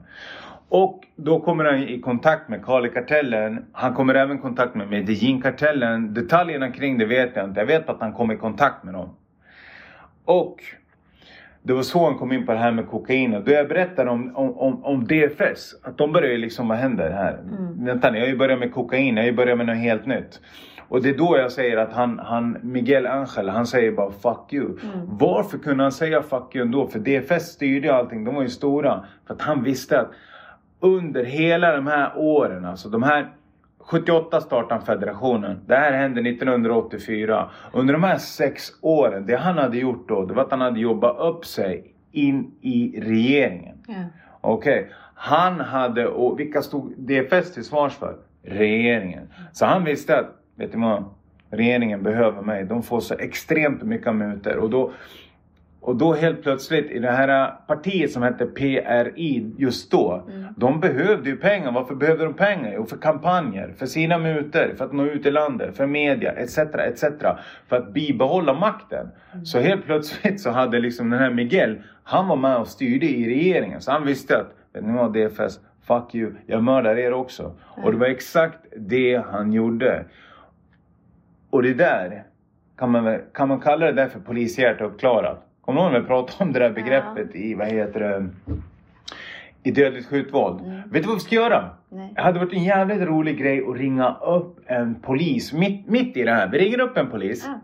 [0.69, 3.65] Och då kommer han i kontakt med Kali-kartellen.
[3.73, 6.15] Han kommer även i kontakt med Medellin-kartellen.
[6.15, 7.61] Detaljerna kring det vet jag inte.
[7.61, 9.09] Jag vet att han kom i kontakt med dem.
[10.25, 10.63] Och
[11.63, 13.47] det var så han kom in på det här med kokainet.
[13.47, 15.75] Då jag berättade om, om, om, om DFS.
[15.83, 17.33] Att de började liksom, vad händer här?
[17.33, 17.85] Mm.
[17.85, 19.17] Vänta nu, jag har ju börjat med kokain.
[19.17, 20.41] Jag har ju börjat med något helt nytt.
[20.89, 24.53] Och det är då jag säger att han, han Miguel Angel, han säger bara fuck
[24.53, 24.67] you.
[24.67, 24.79] Mm.
[25.07, 26.87] Varför kunde han säga fuck you ändå?
[26.87, 29.05] För DFS styrde ju allting, de var ju stora.
[29.27, 30.11] För att han visste att
[30.81, 33.33] under hela de här åren, alltså de här
[33.79, 35.61] 78 startade federationen.
[35.67, 37.51] Det här hände 1984.
[37.73, 40.81] Under de här sex åren, det han hade gjort då, det var att han hade
[40.81, 43.77] jobbat upp sig in i regeringen.
[43.89, 43.95] Ja.
[44.41, 48.17] Okej, han hade, och vilka stod DFS till svars för?
[48.43, 49.29] Regeringen.
[49.53, 51.05] Så han visste att, vet du vad?
[51.51, 52.65] Regeringen behöver mig.
[52.65, 54.57] De får så extremt mycket mutor.
[54.57, 54.93] Och då,
[55.81, 60.25] och då helt plötsligt i det här partiet som hette PRI just då.
[60.29, 60.47] Mm.
[60.57, 61.73] De behövde ju pengar.
[61.73, 62.73] Varför behövde de pengar?
[62.75, 66.59] Jo, för kampanjer, för sina mutor, för att nå ut i landet, för media, etc.
[66.59, 67.05] etc.
[67.69, 69.09] För att bibehålla makten.
[69.45, 73.27] Så helt plötsligt så hade liksom den här Miguel, han var med och styrde i
[73.27, 73.81] regeringen.
[73.81, 77.55] Så han visste att, ni vad DFS, fuck you, jag mördar er också.
[77.83, 80.05] Och det var exakt det han gjorde.
[81.51, 82.23] Och det där,
[82.79, 85.46] kan man, kan man kalla det där för polishjärta uppklarat?
[85.67, 88.29] Kommer du ihåg när vi pratade om det där begreppet i, vad heter det,
[89.63, 90.61] i dödligt skjutvåld?
[90.61, 90.81] Mm.
[90.91, 91.71] Vet du vad vi ska göra?
[91.89, 92.13] Nej.
[92.15, 96.23] Det hade varit en jävligt rolig grej att ringa upp en polis mitt, mitt i
[96.23, 96.49] det här.
[96.49, 97.45] Vi ringer upp en polis.
[97.47, 97.61] Ja.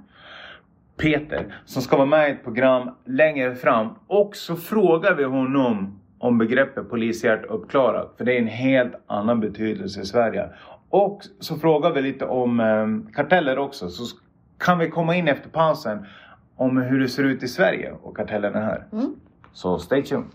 [0.96, 6.00] Peter som ska vara med i ett program längre fram och så frågar vi honom
[6.18, 8.14] om begreppet polishjärt uppklarat.
[8.16, 10.48] För det är en helt annan betydelse i Sverige.
[10.88, 13.88] Och så frågar vi lite om eh, karteller också.
[13.88, 14.16] Så
[14.58, 16.06] kan vi komma in efter pausen
[16.56, 18.86] om hur det ser ut i Sverige och kartellerna här.
[18.92, 19.16] Mm.
[19.52, 20.30] Så stay tuned.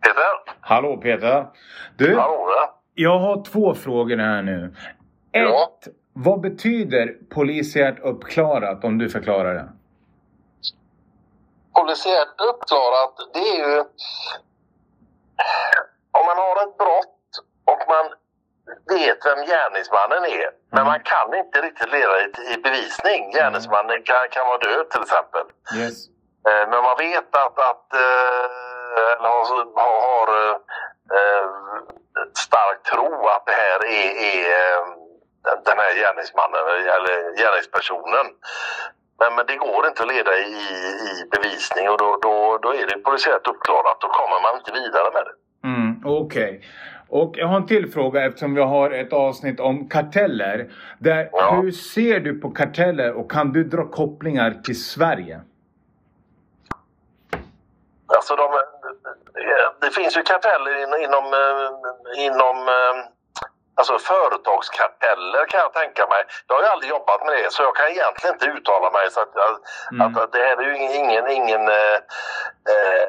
[0.00, 0.56] Peter?
[0.60, 1.46] Hallå Peter!
[1.96, 2.48] Du, Hallå
[2.94, 4.74] jag har två frågor här nu.
[5.32, 5.70] Ett, Ja.
[6.12, 9.68] vad betyder polishjärt uppklarat om du förklarar det?
[11.72, 13.78] Polisiärt uppklarat, det är ju...
[16.18, 17.15] Om man har ett brott
[17.70, 18.06] och man
[18.96, 20.50] vet vem gärningsmannen är.
[20.74, 23.30] Men man kan inte riktigt leda i, bevisning.
[23.32, 25.46] Gärningsmannen kan, kan vara död till exempel.
[25.80, 25.96] Yes.
[26.48, 28.44] Eh, Men man vet att, att eh,
[29.12, 30.28] eller har, har,
[31.16, 31.46] eh,
[32.46, 34.96] stark tro att det här är, är
[35.64, 36.64] den här gärningsmannen
[36.96, 38.26] eller gärningspersonen.
[39.18, 40.52] Men, men det går inte att leda i,
[41.08, 44.00] i bevisning och då, då, då är det polisiärt uppklarat.
[44.00, 45.34] Då kommer man inte vidare med det.
[45.68, 46.62] Mm, Okej.
[47.08, 50.72] Och jag har en till fråga eftersom vi har ett avsnitt om karteller.
[50.98, 51.50] Där, Ja.
[51.62, 55.40] Hur ser du på karteller och kan du dra kopplingar till Sverige?
[58.16, 58.48] Alltså de,
[59.80, 62.94] det finns ju karteller in- inom, eh, inom eh,
[63.74, 66.22] alltså företagskarteller kan jag tänka mig.
[66.46, 69.10] Jag har ju aldrig jobbat med det så jag kan egentligen inte uttala mig.
[69.10, 69.34] Så att,
[69.92, 70.16] Mm.
[70.16, 71.96] att det här är ju ingen, ingen, ingen eh,
[72.74, 73.04] eh,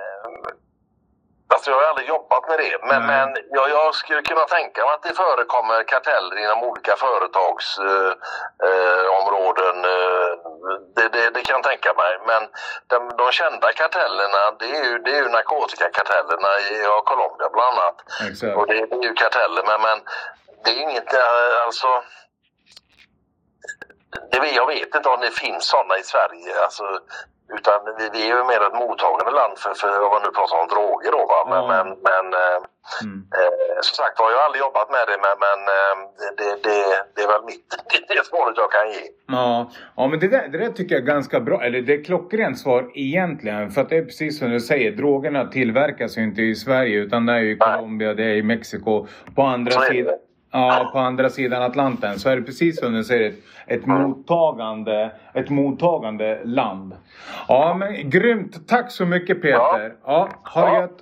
[1.54, 2.78] Alltså jag har aldrig jobbat med det.
[2.90, 3.18] Men, Nej.
[3.18, 8.18] men jag, jag skulle kunna tänka mig att det förekommer karteller inom olika företagsområden.
[8.68, 10.32] Eh, områden, eh,
[10.96, 12.14] det, det, det kan jag tänka mig.
[12.30, 12.42] Men
[12.88, 17.74] de, de kända kartellerna det är ju, det är ju narkotikakartellerna i ja, Colombia bland
[17.74, 17.98] annat.
[18.30, 18.56] Exakt.
[18.58, 19.98] Och det, är ju karteller men, men
[20.64, 21.88] det är inget, eh, alltså
[24.32, 26.64] det, jag vet inte om det finns sådana i Sverige.
[26.64, 27.00] Alltså,
[27.56, 30.58] utan vi, vi är ju mer ett mottagande land för, för om man nu pratar
[30.62, 31.24] om droger då.
[31.34, 31.40] Va?
[31.52, 31.68] Men, Ja.
[31.74, 32.60] men, men eh,
[33.04, 33.18] Mm.
[33.40, 35.96] eh, som sagt var, jag har aldrig jobbat med det men, men eh,
[36.38, 36.78] det, det,
[37.16, 37.66] det är väl mitt,
[38.08, 39.02] det är svaret jag kan ge.
[39.28, 41.64] Ja, ja men det där, det där tycker jag är ganska bra.
[41.64, 43.72] Eller det är klockrent svar egentligen.
[43.72, 44.92] För att det är precis som du säger.
[44.92, 47.58] Drogerna tillverkas ju inte i Sverige utan det är ju i.
[47.58, 49.08] Colombia, det är i Mexiko.
[49.36, 49.86] På andra det.
[49.86, 50.16] sidan.
[50.52, 53.36] Ja, på andra sidan Atlanten så är det precis som du säger ett,
[53.68, 56.94] ett, mottagande, ett mottagande land.
[57.48, 58.68] Ja, men grymt.
[58.68, 59.94] Tack så mycket Peter.
[60.06, 60.82] Ja, ha det Ja.
[60.82, 60.98] gött.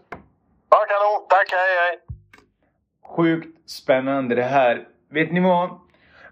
[0.70, 1.26] Ja, kanon.
[1.30, 2.00] Tack, hej hej.
[3.16, 4.88] Sjukt spännande det här.
[5.12, 5.70] Vet ni vad?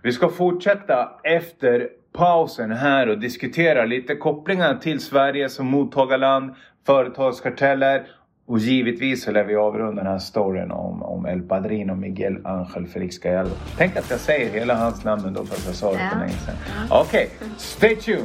[0.01, 6.55] Vi ska fortsätta efter pausen här och diskutera lite kopplingar till Sverige som mottagarland,
[6.85, 8.07] företagskarteller
[8.45, 12.87] och givetvis så lär vi avrunda den här storyn om, om El Padrino Miguel Angel
[12.87, 13.49] Felix Gallardo.
[13.77, 16.55] Tänk att jag säger hela hans namn ändå fast jag sa det för länge sedan.
[16.89, 18.23] Okej, stay tuned!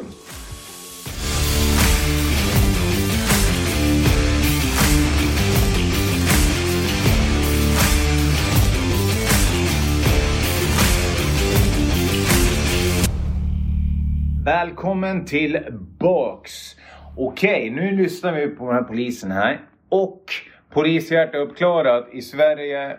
[14.44, 16.76] Välkommen tillbaks!
[17.16, 19.60] Okej, nu lyssnar vi på den här polisen här.
[19.89, 20.24] Och
[20.70, 22.97] polishjärta uppklarat i Sverige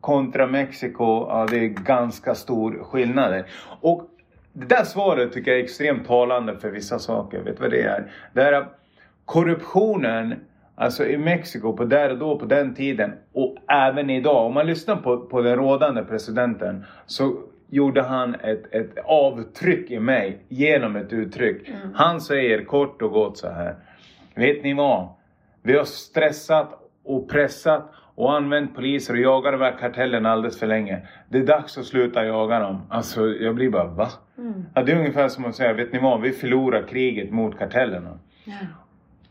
[0.00, 1.26] kontra Mexiko.
[1.28, 3.44] Ja, det är ganska stor skillnad.
[3.80, 4.10] Och
[4.52, 7.38] det där svaret tycker jag är extremt talande för vissa saker.
[7.40, 8.12] Vet du vad det är?
[8.32, 8.80] Det är att
[9.24, 10.34] korruptionen
[10.80, 14.46] Alltså i Mexiko på där och då på den tiden och även idag.
[14.46, 17.36] Om man lyssnar på, på den rådande presidenten så
[17.68, 21.70] gjorde han ett, ett avtryck i mig genom ett uttryck.
[21.94, 23.74] Han säger kort och gott så här.
[24.34, 25.08] Vet ni vad?
[25.62, 30.66] Vi har stressat och pressat och använt poliser och jagat de här kartellerna alldeles för
[30.66, 31.06] länge.
[31.28, 32.82] Det är dags att sluta jaga dem.
[32.88, 34.08] Alltså jag blir bara va?
[34.74, 36.20] Ja, det är ungefär som att säga, vet ni vad?
[36.20, 38.18] Vi förlorar kriget mot kartellerna.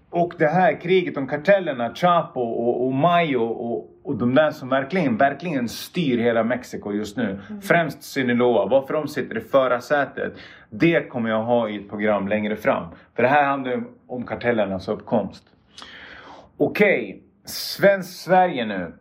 [0.09, 4.69] Och det här kriget om kartellerna, Chapo och, och Mayo och, och de där som
[4.69, 7.39] verkligen, verkligen styr hela Mexiko just nu.
[7.61, 10.33] Främst Sinaloa, varför de sitter i förarsätet.
[10.69, 12.83] Det kommer jag ha i ett program längre fram.
[13.15, 15.43] För det här handlar om kartellernas uppkomst.
[16.61, 18.93] Okej, svensk Sverige nu.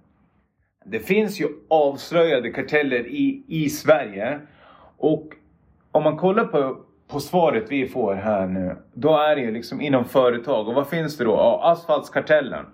[0.84, 4.40] Det finns ju avslöjade karteller i, i Sverige.
[4.96, 5.28] Och
[5.92, 6.76] om man kollar på,
[7.08, 8.76] på svaret vi får här nu.
[8.94, 10.68] Då är det ju liksom inom företag.
[10.68, 11.30] Och vad finns det då?
[11.30, 12.66] Ja, asfaltskartellen.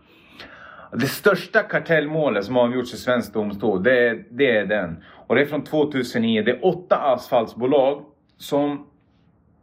[0.93, 5.05] Det största kartellmålet som avgjorts i svensk domstol, det är, det är den.
[5.27, 6.43] Och det är från 2009.
[6.43, 8.05] Det är åtta asfaltsbolag
[8.37, 8.87] som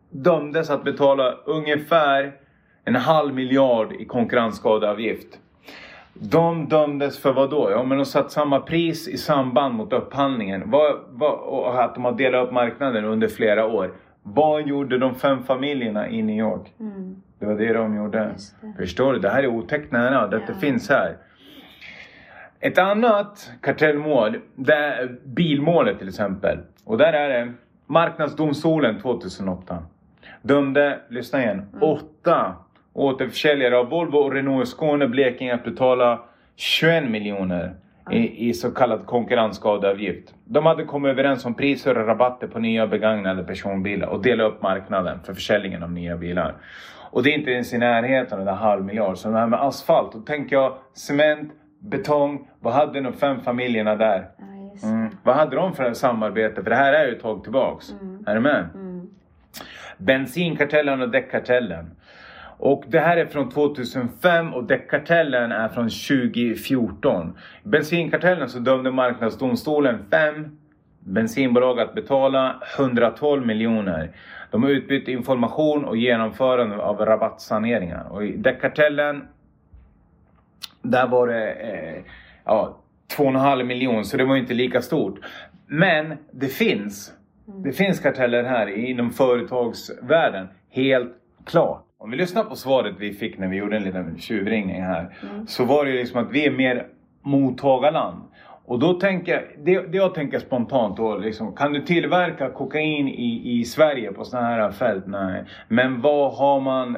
[0.09, 2.40] dömdes att betala ungefär
[2.85, 5.39] en halv miljard i konkurrensskadeavgift.
[6.13, 7.71] De dömdes för vad då?
[7.71, 10.63] Ja men de satt samma pris i samband mot upphandlingen.
[10.71, 13.91] Vad, vad, och att de har delat upp marknaden under flera år.
[14.23, 16.73] Vad gjorde de fem familjerna i New York?
[16.79, 17.15] Mm.
[17.39, 18.35] Det var det de gjorde.
[18.61, 18.73] Det.
[18.77, 19.19] Förstår du?
[19.19, 20.27] Det här är otäckt nära.
[20.27, 20.59] Detta Ja.
[20.59, 21.17] finns här.
[22.59, 26.57] Ett annat kartellmål, det är bilmålet till exempel.
[26.85, 27.53] Och där är det
[27.85, 29.77] Marknadsdomstolen 2008.
[30.41, 32.55] Dömde, lyssna igen, åtta
[32.93, 36.19] återförsäljare av Volvo och Renault i Skåne, Blekinge att betala
[36.55, 37.73] 21 miljoner
[38.11, 40.33] i, i så kallad konkurrensskadeavgift.
[40.45, 44.61] De hade kommit överens om priser och rabatter på nya begagnade personbilar och dela upp
[44.61, 46.55] marknaden för försäljningen av nya bilar.
[47.11, 49.17] Och det är inte ens i närheten av den halv miljard.
[49.17, 52.47] Så det här med asfalt, då tänker jag cement, betong.
[52.59, 54.27] Vad hade de fem familjerna där?
[54.83, 55.09] Mm.
[55.23, 56.63] Vad hade de för samarbete?
[56.63, 57.95] För det här är ju ett tag tillbaks.
[58.25, 58.69] Är du med?
[58.73, 59.09] Mm.
[59.97, 61.91] Bensinkartellen och däckkartellen.
[62.61, 67.37] Och det här är från 2005 och däckkartellen är från 2014.
[67.63, 70.57] I Bensinkartellen så dömde Marknadsdomstolen fem
[70.99, 74.11] bensinbolag att betala 112 miljoner.
[74.51, 78.07] De har utbytt information och genomförande av rabattsaneringar.
[78.11, 79.27] Och i däckkartellen
[80.81, 82.03] där var det eh,
[82.45, 82.77] ja,
[83.17, 85.19] 2,5 miljoner så det var inte lika stort.
[85.67, 87.13] Men det finns.
[87.45, 90.47] Det finns karteller här inom företagsvärlden.
[90.69, 91.13] Helt
[91.45, 91.85] klart.
[92.03, 95.15] Om vi lyssnar på svaret vi fick när vi gjorde en liten tjuvringning här.
[95.47, 96.87] Så var det ju liksom att vi är mer
[97.21, 98.21] mottagarland.
[98.65, 103.07] Och då tänker jag, det, det jag tänker spontant då liksom, kan du tillverka kokain
[103.07, 105.03] i, i Sverige på sådana här fält?
[105.07, 105.43] Nej.
[105.67, 106.97] Men vad har man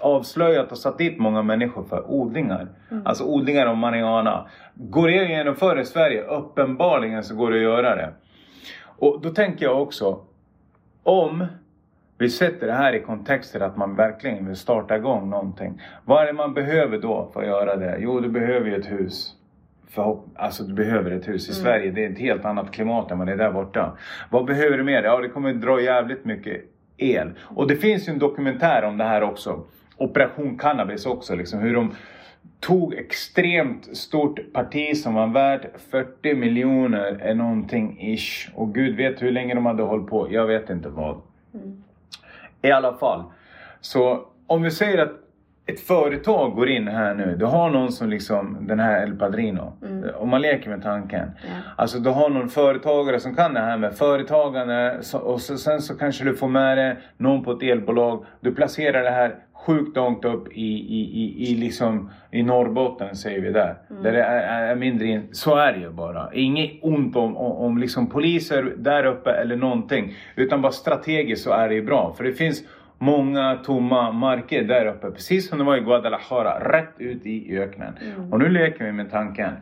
[0.00, 2.10] avslöjat och satt dit många människor för?
[2.10, 2.68] Odlingar.
[3.04, 4.46] Alltså odlingar av marijuana.
[4.74, 6.22] Går det att genomföra i Sverige?
[6.22, 8.12] Uppenbarligen så går det att göra det.
[8.84, 10.20] Och då tänker jag också,
[11.02, 11.46] om
[12.24, 15.82] vi sätter det här i kontexten att man verkligen vill starta igång någonting.
[16.04, 17.96] Vad är det man behöver då för att göra det?
[18.00, 19.32] Jo, du behöver ju ett hus.
[19.94, 21.48] Förhopp- alltså du behöver ett hus.
[21.48, 23.96] I Sverige det är ett helt annat klimat än vad det är där borta.
[24.30, 25.02] Vad behöver du mer?
[25.02, 26.62] Ja, det kommer dra jävligt mycket
[26.96, 27.30] el.
[27.42, 29.64] Och det finns ju en dokumentär om det här också.
[29.96, 31.34] Operation Cannabis också.
[31.34, 31.94] Liksom, hur de
[32.60, 38.48] tog extremt stort parti som var värt 40 miljoner är någonting ish.
[38.54, 40.26] Och gud vet hur länge de hade hållit på.
[40.30, 41.20] Jag vet inte vad.
[42.64, 43.24] I alla fall.
[43.80, 45.12] Så om vi säger att
[45.66, 47.36] ett företag går in här nu.
[47.36, 49.72] Du har någon som liksom den här El Padrino.
[50.14, 51.30] Om man leker med tanken.
[51.42, 51.48] Ja.
[51.76, 55.98] Alltså du har någon företagare som kan det här med företagande och så, sen så
[55.98, 58.24] kanske du får med dig någon på ett elbolag.
[58.40, 59.34] Du placerar det här
[59.66, 63.74] sjukt långt upp i, i, i, i, liksom, i Norrbotten säger vi där.
[64.02, 65.28] Där det är, är mindre in.
[65.32, 66.30] Så är det ju bara.
[66.32, 70.14] Inget ont om, om, om liksom poliser där uppe eller någonting.
[70.36, 72.14] Utan bara strategiskt så är det ju bra.
[72.16, 72.62] För det finns
[72.98, 75.10] många tomma marker där uppe.
[75.10, 76.72] Precis som det var i Guadalajara.
[76.72, 77.94] Rätt ut i öknen.
[78.30, 79.52] Och nu leker vi med tanken.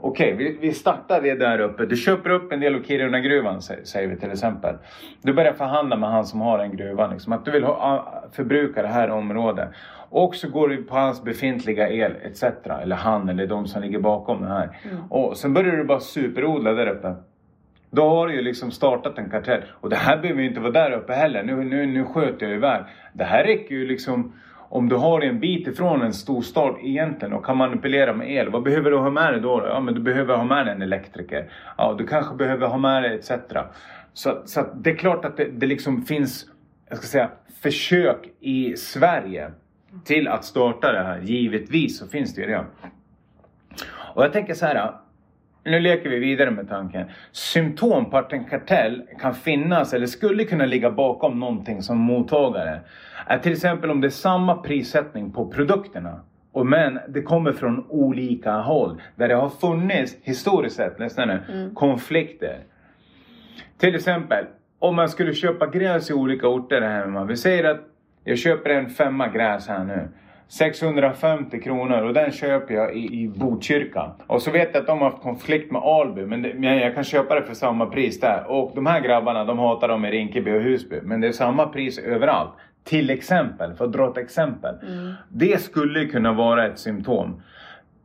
[0.00, 1.86] Okej, vi, vi startar det där uppe.
[1.86, 4.74] Du köper upp en del av Kiruna-gruvan sä- säger vi till exempel.
[5.22, 7.10] Du börjar förhandla med han som har den gruvan.
[7.10, 9.68] Liksom, att du vill ha, förbruka det här området.
[10.14, 12.42] Och så går du på hans befintliga el etc.
[12.82, 14.76] Eller han eller de som ligger bakom det här.
[15.10, 17.14] Och sen börjar du bara superodla där uppe.
[17.94, 19.62] Då har du ju liksom startat en kartell.
[19.80, 21.42] Och det här behöver ju inte vara där uppe heller.
[21.42, 22.84] Nu, nu, nu sköter jag iväg.
[23.12, 27.44] Det här räcker ju liksom om du har en bit ifrån en storstad egentligen och
[27.44, 28.50] kan manipulera med el.
[28.50, 29.62] Vad behöver du ha med dig då?
[29.66, 31.50] Ja men du behöver ha med dig en elektriker.
[31.76, 33.30] Ja du kanske behöver ha med dig etc.
[34.12, 36.46] Så, så att det är klart att det, det liksom finns,
[36.88, 37.30] jag ska säga,
[37.62, 39.50] försök i Sverige
[40.04, 41.20] till att starta det här.
[41.20, 42.64] Givetvis så finns det ju det.
[44.14, 44.92] Och jag tänker så här.
[45.64, 47.06] Nu leker vi vidare med tanken.
[47.32, 52.80] Symptom på att en kartell kan finnas eller skulle kunna ligga bakom någonting som mottagare.
[53.26, 56.20] Är till exempel om det är samma prissättning på produkterna.
[56.52, 59.02] Och men det kommer från olika håll.
[59.16, 62.58] Där det har funnits historiskt sett, lyssna nu, konflikter.
[63.78, 64.44] Till exempel
[64.78, 67.24] om man skulle köpa gräs i olika orter här hemma.
[67.24, 67.80] Vi säger att
[68.24, 70.08] jag köper en femma gräs här nu.
[70.52, 74.10] 650 kronor och den köper jag i, i Botkyrka.
[74.26, 76.94] Och så vet jag att de har haft konflikt med Alby men, det, men jag
[76.94, 78.44] kan köpa det för samma pris där.
[78.50, 81.00] Och de här grabbarna de hatar dem i Rinkeby och Husby.
[81.02, 82.50] Men det är samma pris överallt.
[82.84, 84.74] Till exempel, för att dra ett exempel.
[85.28, 87.42] Det skulle kunna vara ett symptom.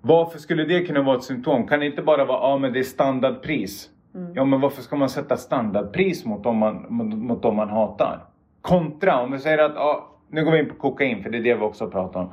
[0.01, 1.67] Varför skulle det kunna vara ett symptom?
[1.67, 3.89] Kan det inte bara vara, ja men det är standardpris.
[4.33, 8.25] Ja men varför ska man sätta standardpris mot dem man, mot, mot dem man hatar?
[8.61, 11.43] Kontra, om vi säger att, ja, nu går vi in på kokain för det är
[11.43, 12.29] det vi också pratar om.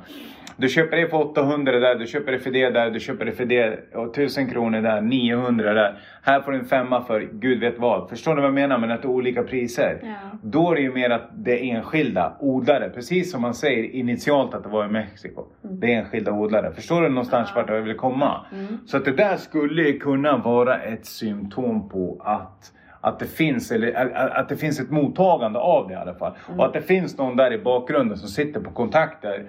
[0.57, 3.31] Du köper det för 800 där, du köper det för det där, du köper det
[3.31, 5.99] för det och 1000 kronor där, 900 där.
[6.21, 8.09] Här får du en femma för gud vet vad.
[8.09, 9.99] Förstår ni vad jag menar med att det är olika priser?
[10.03, 10.37] Ja.
[10.43, 12.89] Då är det ju mer att det är enskilda odlare.
[12.89, 15.45] Precis som man säger initialt att det var i Mexiko.
[15.61, 16.71] Det är enskilda odlare.
[16.71, 18.45] Förstår du någonstans vart jag vill komma?
[18.85, 22.71] Så att det där skulle kunna vara ett symptom på att
[23.07, 26.33] att det, finns, eller, att- det finns ett mottagande av det i alla fall.
[26.57, 29.45] Och att det finns någon där i bakgrunden som sitter på kontakter.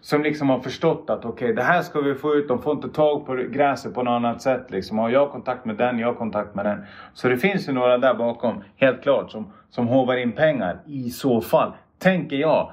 [0.00, 2.48] Som liksom har förstått att okej, det här ska vi få ut.
[2.48, 4.66] De får inte tag på gräset på något annat sätt.
[4.70, 4.98] Liksom.
[4.98, 6.84] Och jag har kontakt med den, jag har kontakt med den.
[7.14, 11.10] Så det finns ju några där bakom, helt klart, som, som hovar in pengar i
[11.10, 11.72] så fall.
[11.98, 12.70] Tänker jag.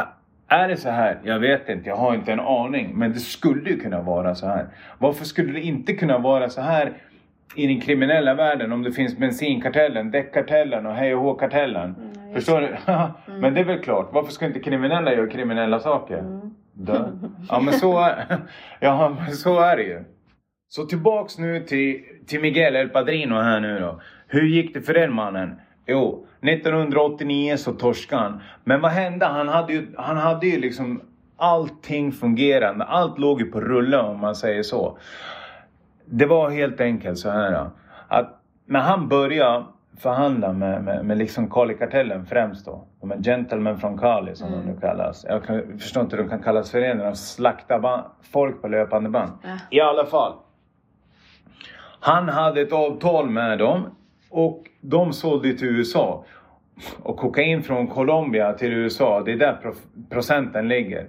[0.00, 0.02] Ä-
[0.48, 1.18] Är det så här?
[1.24, 2.92] Jag vet inte, jag har inte en aning.
[2.94, 4.66] Men det skulle ju kunna vara så här.
[4.98, 6.92] Varför skulle det inte kunna vara så här
[7.54, 11.94] i den kriminella världen om det finns bensinkartellen, däckkartellen och hej och hå-kartellen?
[11.98, 12.76] Mm, Förstår du?
[13.40, 16.18] Men det är väl klart, varför ska inte kriminella göra kriminella saker?
[16.18, 16.40] Mm.
[16.72, 17.04] Dö.
[17.48, 18.38] Ja men så är,
[18.80, 20.04] ja, men så är det ju.
[20.68, 24.00] Så tillbaks nu till, till Miguel El Padrino här nu då.
[24.26, 25.60] Hur gick det för den mannen?
[25.86, 28.40] Jo, 1989 så torskade han.
[28.64, 29.26] Men vad hände?
[29.26, 31.00] Han hade ju, han hade ju liksom
[31.36, 32.84] allting fungerande.
[32.84, 34.98] Allt låg ju på rulle om man säger så.
[36.10, 37.70] Det var helt enkelt så här då,
[38.08, 39.64] att när han började
[39.98, 42.84] förhandla med, med, med liksom Kali-kartellen främst då.
[43.00, 45.26] De är gentlemen från Kali som de nu kallas.
[45.28, 48.68] Jag kan, förstår inte hur de kan kallas för det när de slaktar folk på
[48.68, 49.30] löpande band.
[49.42, 49.48] Ja.
[49.70, 50.32] I alla fall.
[52.00, 53.86] Han hade ett avtal med dem
[54.30, 56.24] och de sålde till USA.
[57.02, 59.74] Och kokain från Colombia till USA, det är där pro-
[60.10, 61.06] procenten ligger.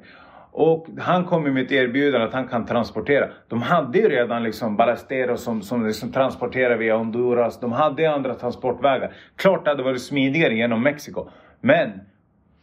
[0.52, 3.30] Och han kom med ett erbjudande att han kan transportera.
[3.48, 7.60] De hade ju redan liksom Ballesteros som, som liksom transporterar via Honduras.
[7.60, 9.14] De hade ju andra transportvägar.
[9.36, 11.30] Klart det hade varit smidigare genom Mexiko.
[11.62, 11.90] Men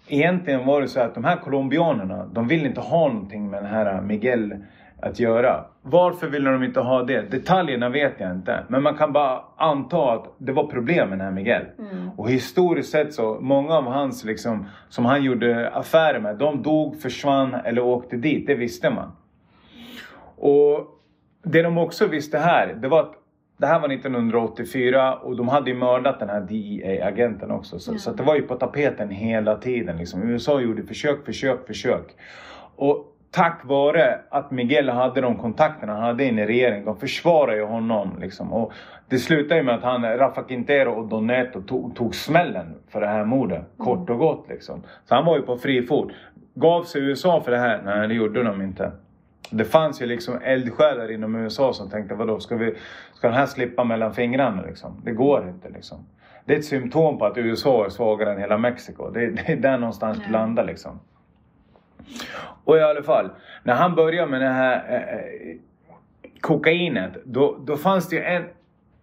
[0.08, 3.70] egentligen var det så att de här colombianerna, de ville inte ha någonting med den
[3.70, 4.54] här Miguel
[5.00, 5.64] att göra.
[5.82, 7.30] Varför ville de inte ha det?
[7.30, 8.64] Detaljerna vet jag inte.
[8.68, 11.64] Men man kan bara anta att det var problem med den här Miguel.
[12.16, 17.00] Och historiskt sett så, många av hans liksom, som han gjorde affärer med, de dog,
[17.02, 18.46] försvann eller åkte dit.
[18.46, 19.12] Det visste man.
[20.36, 21.00] Och
[21.42, 23.12] det de också visste här, det var att
[23.56, 27.78] det här var 1984 och de hade ju mördat den här DEA-agenten också.
[27.78, 27.98] Så, Ja.
[27.98, 29.96] så det var ju på tapeten hela tiden.
[29.96, 30.22] Liksom.
[30.30, 32.16] USA gjorde försök, försök, försök.
[32.76, 37.56] Och tack vare att Miguel hade de kontakterna han hade in i regeringen, de försvarade
[37.56, 38.18] ju honom.
[38.20, 38.52] Liksom.
[38.52, 38.72] Och
[39.08, 43.06] det slutade ju med att han, Rafa Quintero och Doneto tog, tog smällen för det
[43.06, 43.64] här mordet.
[43.78, 44.82] Kort och gott liksom.
[45.04, 46.12] Så han var ju på fri fot.
[46.54, 47.82] Gav sig USA för det här?
[47.84, 48.92] Nej, det gjorde de inte.
[49.50, 52.74] Det fanns ju liksom eldsjälar inom USA som tänkte vadå, ska, vi,
[53.14, 55.00] ska den här slippa mellan fingrarna liksom?
[55.04, 56.06] Det går inte liksom.
[56.44, 59.10] Det är ett symptom på att USA är svagare än hela Mexiko.
[59.10, 61.00] Det, det är där någonstans det landar liksom.
[62.68, 63.30] Och i alla fall,
[63.62, 65.56] när han började med det här eh, eh,
[66.40, 68.44] kokainet, då, då fanns det ju en,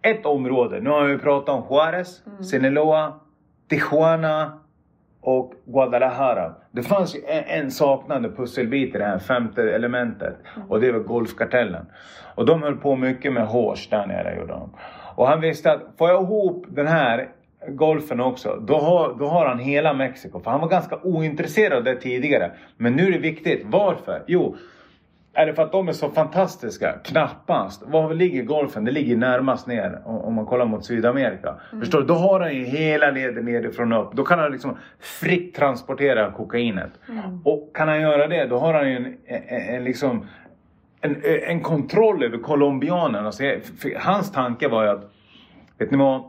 [0.02, 0.80] ett område.
[0.80, 3.12] Nu har vi pratat om Juarez, Sinaloa,
[3.68, 4.60] Tijuana
[5.20, 6.54] och Guadalajara.
[6.70, 10.36] Det fanns ju en, en saknande pusselbit i det här femte elementet
[10.68, 11.86] och det var Golfkartellen.
[12.34, 14.70] Och de höll på mycket med hårs där nere gjorde de.
[15.14, 17.28] Och han visste att får jag ihop den här
[17.68, 20.40] golfen också, då har, då har han hela Mexiko.
[20.40, 22.50] För han var ganska ointresserad av det tidigare.
[22.76, 23.62] Men nu är det viktigt.
[23.64, 24.22] Varför?
[24.26, 24.56] Jo,
[25.32, 26.92] är det för att de är så fantastiska?
[27.04, 27.82] Knappast.
[27.86, 28.84] Var ligger golfen?
[28.84, 31.54] Det ligger närmast ner om man kollar mot Sydamerika.
[31.80, 32.06] Förstår du?
[32.06, 34.12] Då har han ju hela leden nerifrån och upp.
[34.12, 36.90] Då kan han liksom fritt transportera kokainet.
[37.44, 40.26] Och kan han göra det, då har han ju en, en, en liksom
[41.00, 43.26] en, en kontroll över colombianerna.
[43.26, 43.42] Alltså,
[43.96, 45.12] hans tanke var ju att,
[45.78, 46.22] vet ni vad?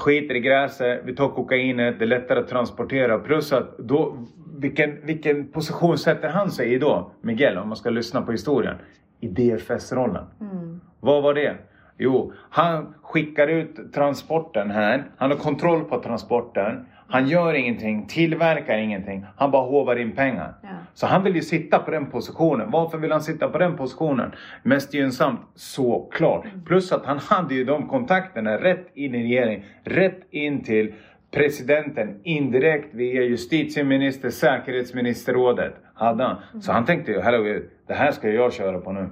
[0.00, 3.18] Skiter i gräset, vi tar kokainet, det är lättare att transportera.
[3.18, 4.16] Plus att då,
[4.58, 8.74] vilken, vilken position sätter han sig i då, Miguel, om man ska lyssna på historien?
[9.20, 10.24] I DFS-rollen.
[10.40, 10.80] Mm.
[11.00, 11.56] Vad var det?
[11.98, 15.04] Jo, han skickar ut transporten här.
[15.16, 16.86] Han har kontroll på transporten.
[17.10, 19.24] Han gör ingenting, tillverkar ingenting.
[19.36, 20.54] Han bara hovar in pengar.
[20.62, 20.68] Ja.
[20.94, 22.70] Så han vill ju sitta på den positionen.
[22.70, 24.32] Varför vill han sitta på den positionen?
[24.62, 26.46] Mest gynnsamt, såklart.
[26.66, 29.62] Plus att han hade ju de kontakterna rätt in i regeringen.
[29.84, 30.94] Rätt in till
[31.30, 35.74] presidenten indirekt via justitieminister, säkerhetsministerrådet.
[35.94, 36.36] Hade han.
[36.62, 39.10] Så han tänkte ju, hello, det här ska jag köra på nu.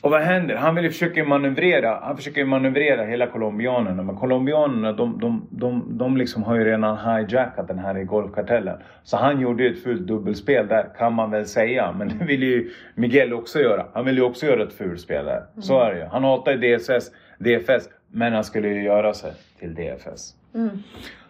[0.00, 0.56] Och vad händer?
[0.56, 4.02] Han vill försöka manövrera, han försöker manövrera hela colombianerna.
[4.02, 8.78] Men colombianerna de, de, de, de liksom har ju redan hijackat den här golfkartellen.
[9.02, 11.92] Så han gjorde ju ett fullt dubbelspel där kan man väl säga.
[11.98, 13.86] Men det vill ju Miguel också göra.
[13.92, 15.42] Han vill ju också göra ett fulspel där.
[15.60, 16.04] Så är det ju.
[16.04, 17.88] Han hatar ju DSS, DFS.
[18.08, 20.34] Men han skulle ju göra sig till DFS.
[20.54, 20.82] Mm.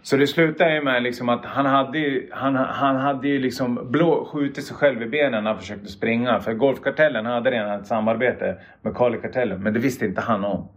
[0.02, 4.24] Så det slutade ju med liksom att han hade han, han hade ju liksom blå,
[4.24, 6.40] skjutit sig själv i benen när han försökte springa.
[6.40, 9.62] För Golfkartellen hade redan ett samarbete med Kalikartellen.
[9.62, 10.68] Men det visste inte han om.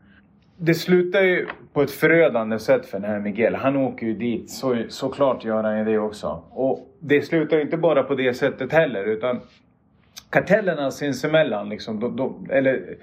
[0.57, 3.55] Det slutar ju på ett förödande sätt för den här Miguel.
[3.55, 4.49] Han åker ju dit.
[4.49, 6.43] Så, såklart gör han ju det också.
[6.49, 9.03] Och det slutar ju inte bara på det sättet heller.
[9.03, 9.41] Utan
[10.29, 12.97] kartellerna sinsemellan, liksom, de, de, eller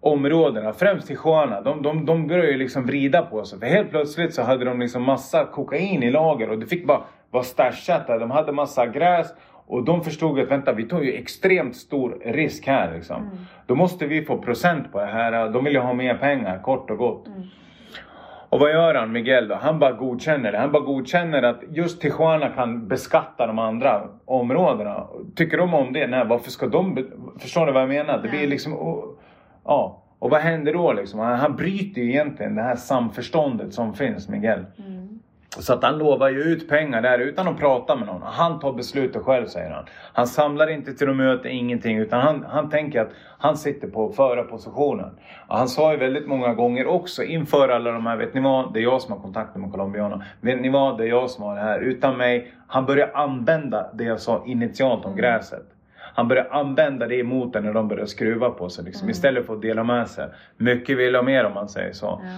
[0.00, 3.58] områdena, främst Tijuana, de, de, de började ju liksom vrida på sig.
[3.58, 7.00] För helt plötsligt så hade de liksom massa kokain i lager och det fick bara
[7.30, 8.18] vara stashat där.
[8.18, 9.26] De hade massa gräs
[9.66, 13.30] och de förstod att vänta, vi tar ju extremt stor risk här liksom.
[13.66, 15.48] Då måste vi få procent på det här.
[15.48, 17.26] De vill ju ha mer pengar, kort och gott.
[18.50, 19.54] Och vad gör han, Miguel då?
[19.54, 20.58] Han bara godkänner det.
[20.58, 25.06] Han bara godkänner att just Tijuana kan beskatta de andra områdena.
[25.36, 26.06] Tycker de om det?
[26.06, 27.06] Nej, varför ska de...
[27.38, 28.18] Förstår ni vad jag menar?
[28.22, 28.72] Det blir liksom...
[28.72, 29.04] oh,
[29.64, 30.02] Ja.
[30.18, 31.20] Och vad händer då liksom?
[31.20, 34.66] Han, han bryter ju egentligen det här samförståndet som finns, Miguel.
[34.78, 34.98] Mm.
[35.56, 38.22] Så att han lovar ju ut pengar där utan att prata med någon.
[38.22, 39.84] Han tar beslutet själv säger han.
[40.12, 41.98] Han samlar inte till något möte, ingenting.
[41.98, 45.10] Utan han, han tänker att han sitter på förarpositionen.
[45.48, 48.74] Han sa ju väldigt många gånger också inför alla de här, vet ni vad?
[48.74, 50.24] Det är jag som har kontakter med colombianerna.
[50.40, 50.98] Vet ni vad?
[50.98, 51.80] Det är jag som har det här.
[51.80, 52.52] Utan mig.
[52.66, 55.77] Han börjar använda det jag sa initialt om gräset.
[56.14, 59.54] Han börjar använda det emot en när de börjar skruva på sig liksom, istället för
[59.54, 60.28] att dela med sig.
[60.56, 62.06] Mycket vill ha mer om man säger så.
[62.24, 62.30] Ja.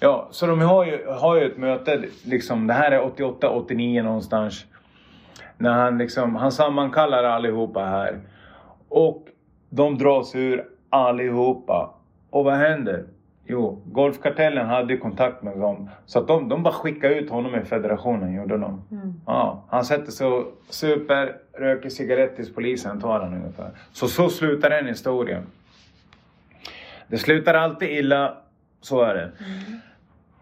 [0.00, 4.02] Ja, så de har ju, har ju ett möte, liksom, det här är 88, 89
[4.02, 4.64] någonstans.
[5.58, 8.20] När han liksom, han sammankallar allihopa här.
[8.88, 9.26] Och
[9.70, 11.94] de dras ur allihopa.
[12.30, 13.04] Och vad händer?
[13.48, 15.90] Jo, Golfkartellen hade kontakt med dem.
[16.06, 18.82] Så att de, de bara skickade ut honom i federationen, gjorde de.
[18.90, 19.14] Mm.
[19.26, 23.70] Ja, han sätter sig och super, röker cigarett tills polisen tar honom ungefär.
[23.92, 25.42] Så så slutar den historien.
[27.08, 28.36] Det slutar alltid illa,
[28.80, 29.32] så är det.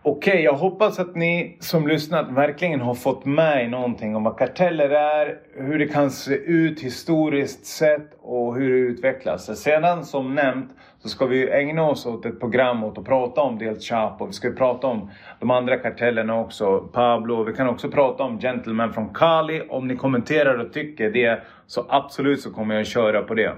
[0.06, 4.38] Okej, jag hoppas att ni som lyssnat verkligen har fått med er någonting om vad
[4.38, 9.62] karteller är, hur det kan se ut historiskt sett och hur det utvecklas.
[9.62, 13.58] Sedan som nämnt så ska vi ägna oss åt ett program åt att prata om
[13.58, 18.22] del Chapo, vi ska prata om de andra kartellerna också, Pablo, vi kan också prata
[18.22, 19.62] om Gentleman från Cali.
[19.68, 23.52] Om ni kommenterar och tycker det så absolut så kommer jag köra på det.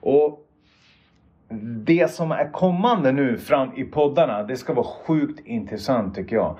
[0.00, 0.47] Och
[1.84, 6.56] det som är kommande nu fram i poddarna, det ska vara sjukt intressant tycker jag.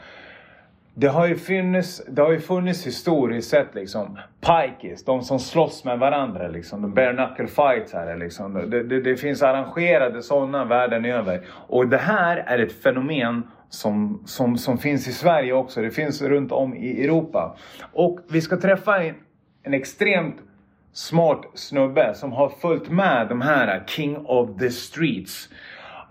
[0.94, 5.84] Det har ju funnits, det har ju funnits historiskt sett liksom Pikes, de som slåss
[5.84, 6.82] med varandra liksom.
[6.82, 8.70] De bare knuckle fights här liksom.
[8.70, 11.40] Det, det, det finns arrangerade sådana världen över.
[11.50, 15.82] Och det här är ett fenomen som, som, som finns i Sverige också.
[15.82, 17.56] Det finns runt om i Europa.
[17.92, 19.14] Och vi ska träffa en,
[19.62, 20.36] en extremt
[20.92, 25.48] smart snubbe som har följt med de här King of the Streets.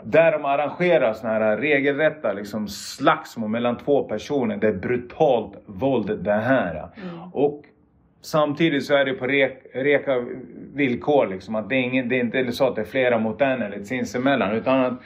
[0.04, 4.58] Där de arrangerar såna här regelrätta liksom, slagsmål mellan två personer.
[4.58, 6.76] Det är brutalt våld det här.
[6.76, 7.34] Mm.
[7.34, 7.64] Och
[8.22, 10.26] samtidigt så är det på rek, reka
[10.74, 11.56] villkor liksom.
[11.56, 13.84] Att det är, ingen, det är inte så att det är flera mot en eller
[13.84, 14.52] sinsemellan.
[14.52, 15.02] Utan att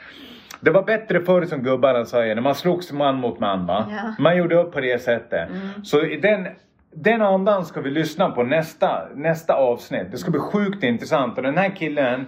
[0.60, 3.86] det var bättre förr som gubbarna säger, när man slogs man mot man va.
[3.90, 4.14] Ja.
[4.22, 5.50] Man gjorde upp på det sättet.
[5.50, 5.84] Mm.
[5.84, 6.48] Så i den
[6.94, 10.10] den andan ska vi lyssna på nästa, nästa avsnitt.
[10.10, 11.36] Det ska bli sjukt intressant.
[11.36, 12.26] Och den här killen,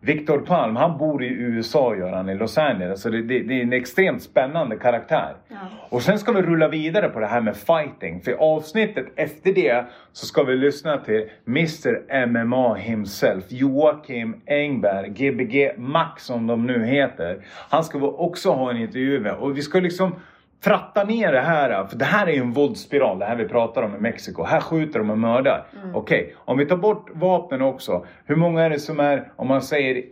[0.00, 3.02] Viktor Palm, han bor i USA gör han, i Los Angeles.
[3.02, 5.36] Så det, det, det är en extremt spännande karaktär.
[5.48, 5.56] Ja.
[5.88, 8.20] Och sen ska vi rulla vidare på det här med fighting.
[8.20, 13.44] För avsnittet efter det så ska vi lyssna till Mr MMA himself.
[13.48, 17.44] Joakim Engberg, Gbg Max som de nu heter.
[17.70, 19.32] Han ska vi också ha en intervju med.
[19.32, 20.14] Och vi ska liksom
[20.60, 21.84] tratta ner det här.
[21.84, 24.44] För det här är ju en våldsspiral, det här vi pratar om i Mexiko.
[24.44, 25.66] Här skjuter de och mördar.
[25.82, 25.96] Mm.
[25.96, 26.34] Okej, okay.
[26.44, 28.06] om vi tar bort vapnen också.
[28.24, 30.04] Hur många är det som är, om man säger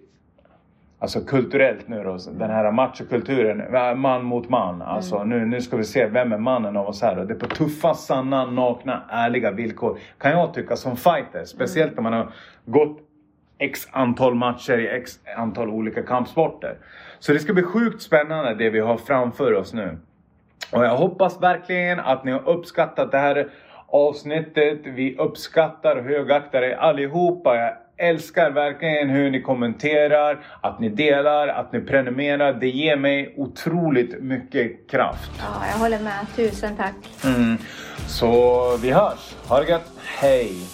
[0.99, 4.83] Alltså kulturellt nu då, den här machokulturen, man mot man.
[4.83, 5.29] Alltså mm.
[5.29, 7.19] nu, nu ska vi se, vem är mannen av oss här?
[7.19, 9.99] Och det är på tuffa, sanna, nakna, ärliga villkor.
[10.19, 11.45] Kan jag tycka som fighter.
[11.45, 12.05] Speciellt mm.
[12.05, 12.33] när man har
[12.65, 12.99] gått
[13.59, 16.79] x antal matcher i x antal olika kampsporter.
[17.19, 19.99] Så det ska bli sjukt spännande det vi har framför oss nu.
[20.71, 23.49] Och jag hoppas verkligen att ni har uppskattat det här
[23.87, 24.81] avsnittet.
[24.85, 27.57] Vi uppskattar och högaktar er allihopa.
[27.57, 32.53] Jag älskar verkligen hur ni kommenterar, att ni delar, att ni prenumererar.
[32.53, 35.31] Det ger mig otroligt mycket kraft.
[35.39, 36.27] Ja, jag håller med.
[36.37, 37.25] Tusen tack.
[37.25, 37.57] Mm.
[38.07, 38.31] Så
[38.83, 39.35] vi hörs.
[39.49, 39.93] Ha det gött.
[40.21, 40.74] Hej!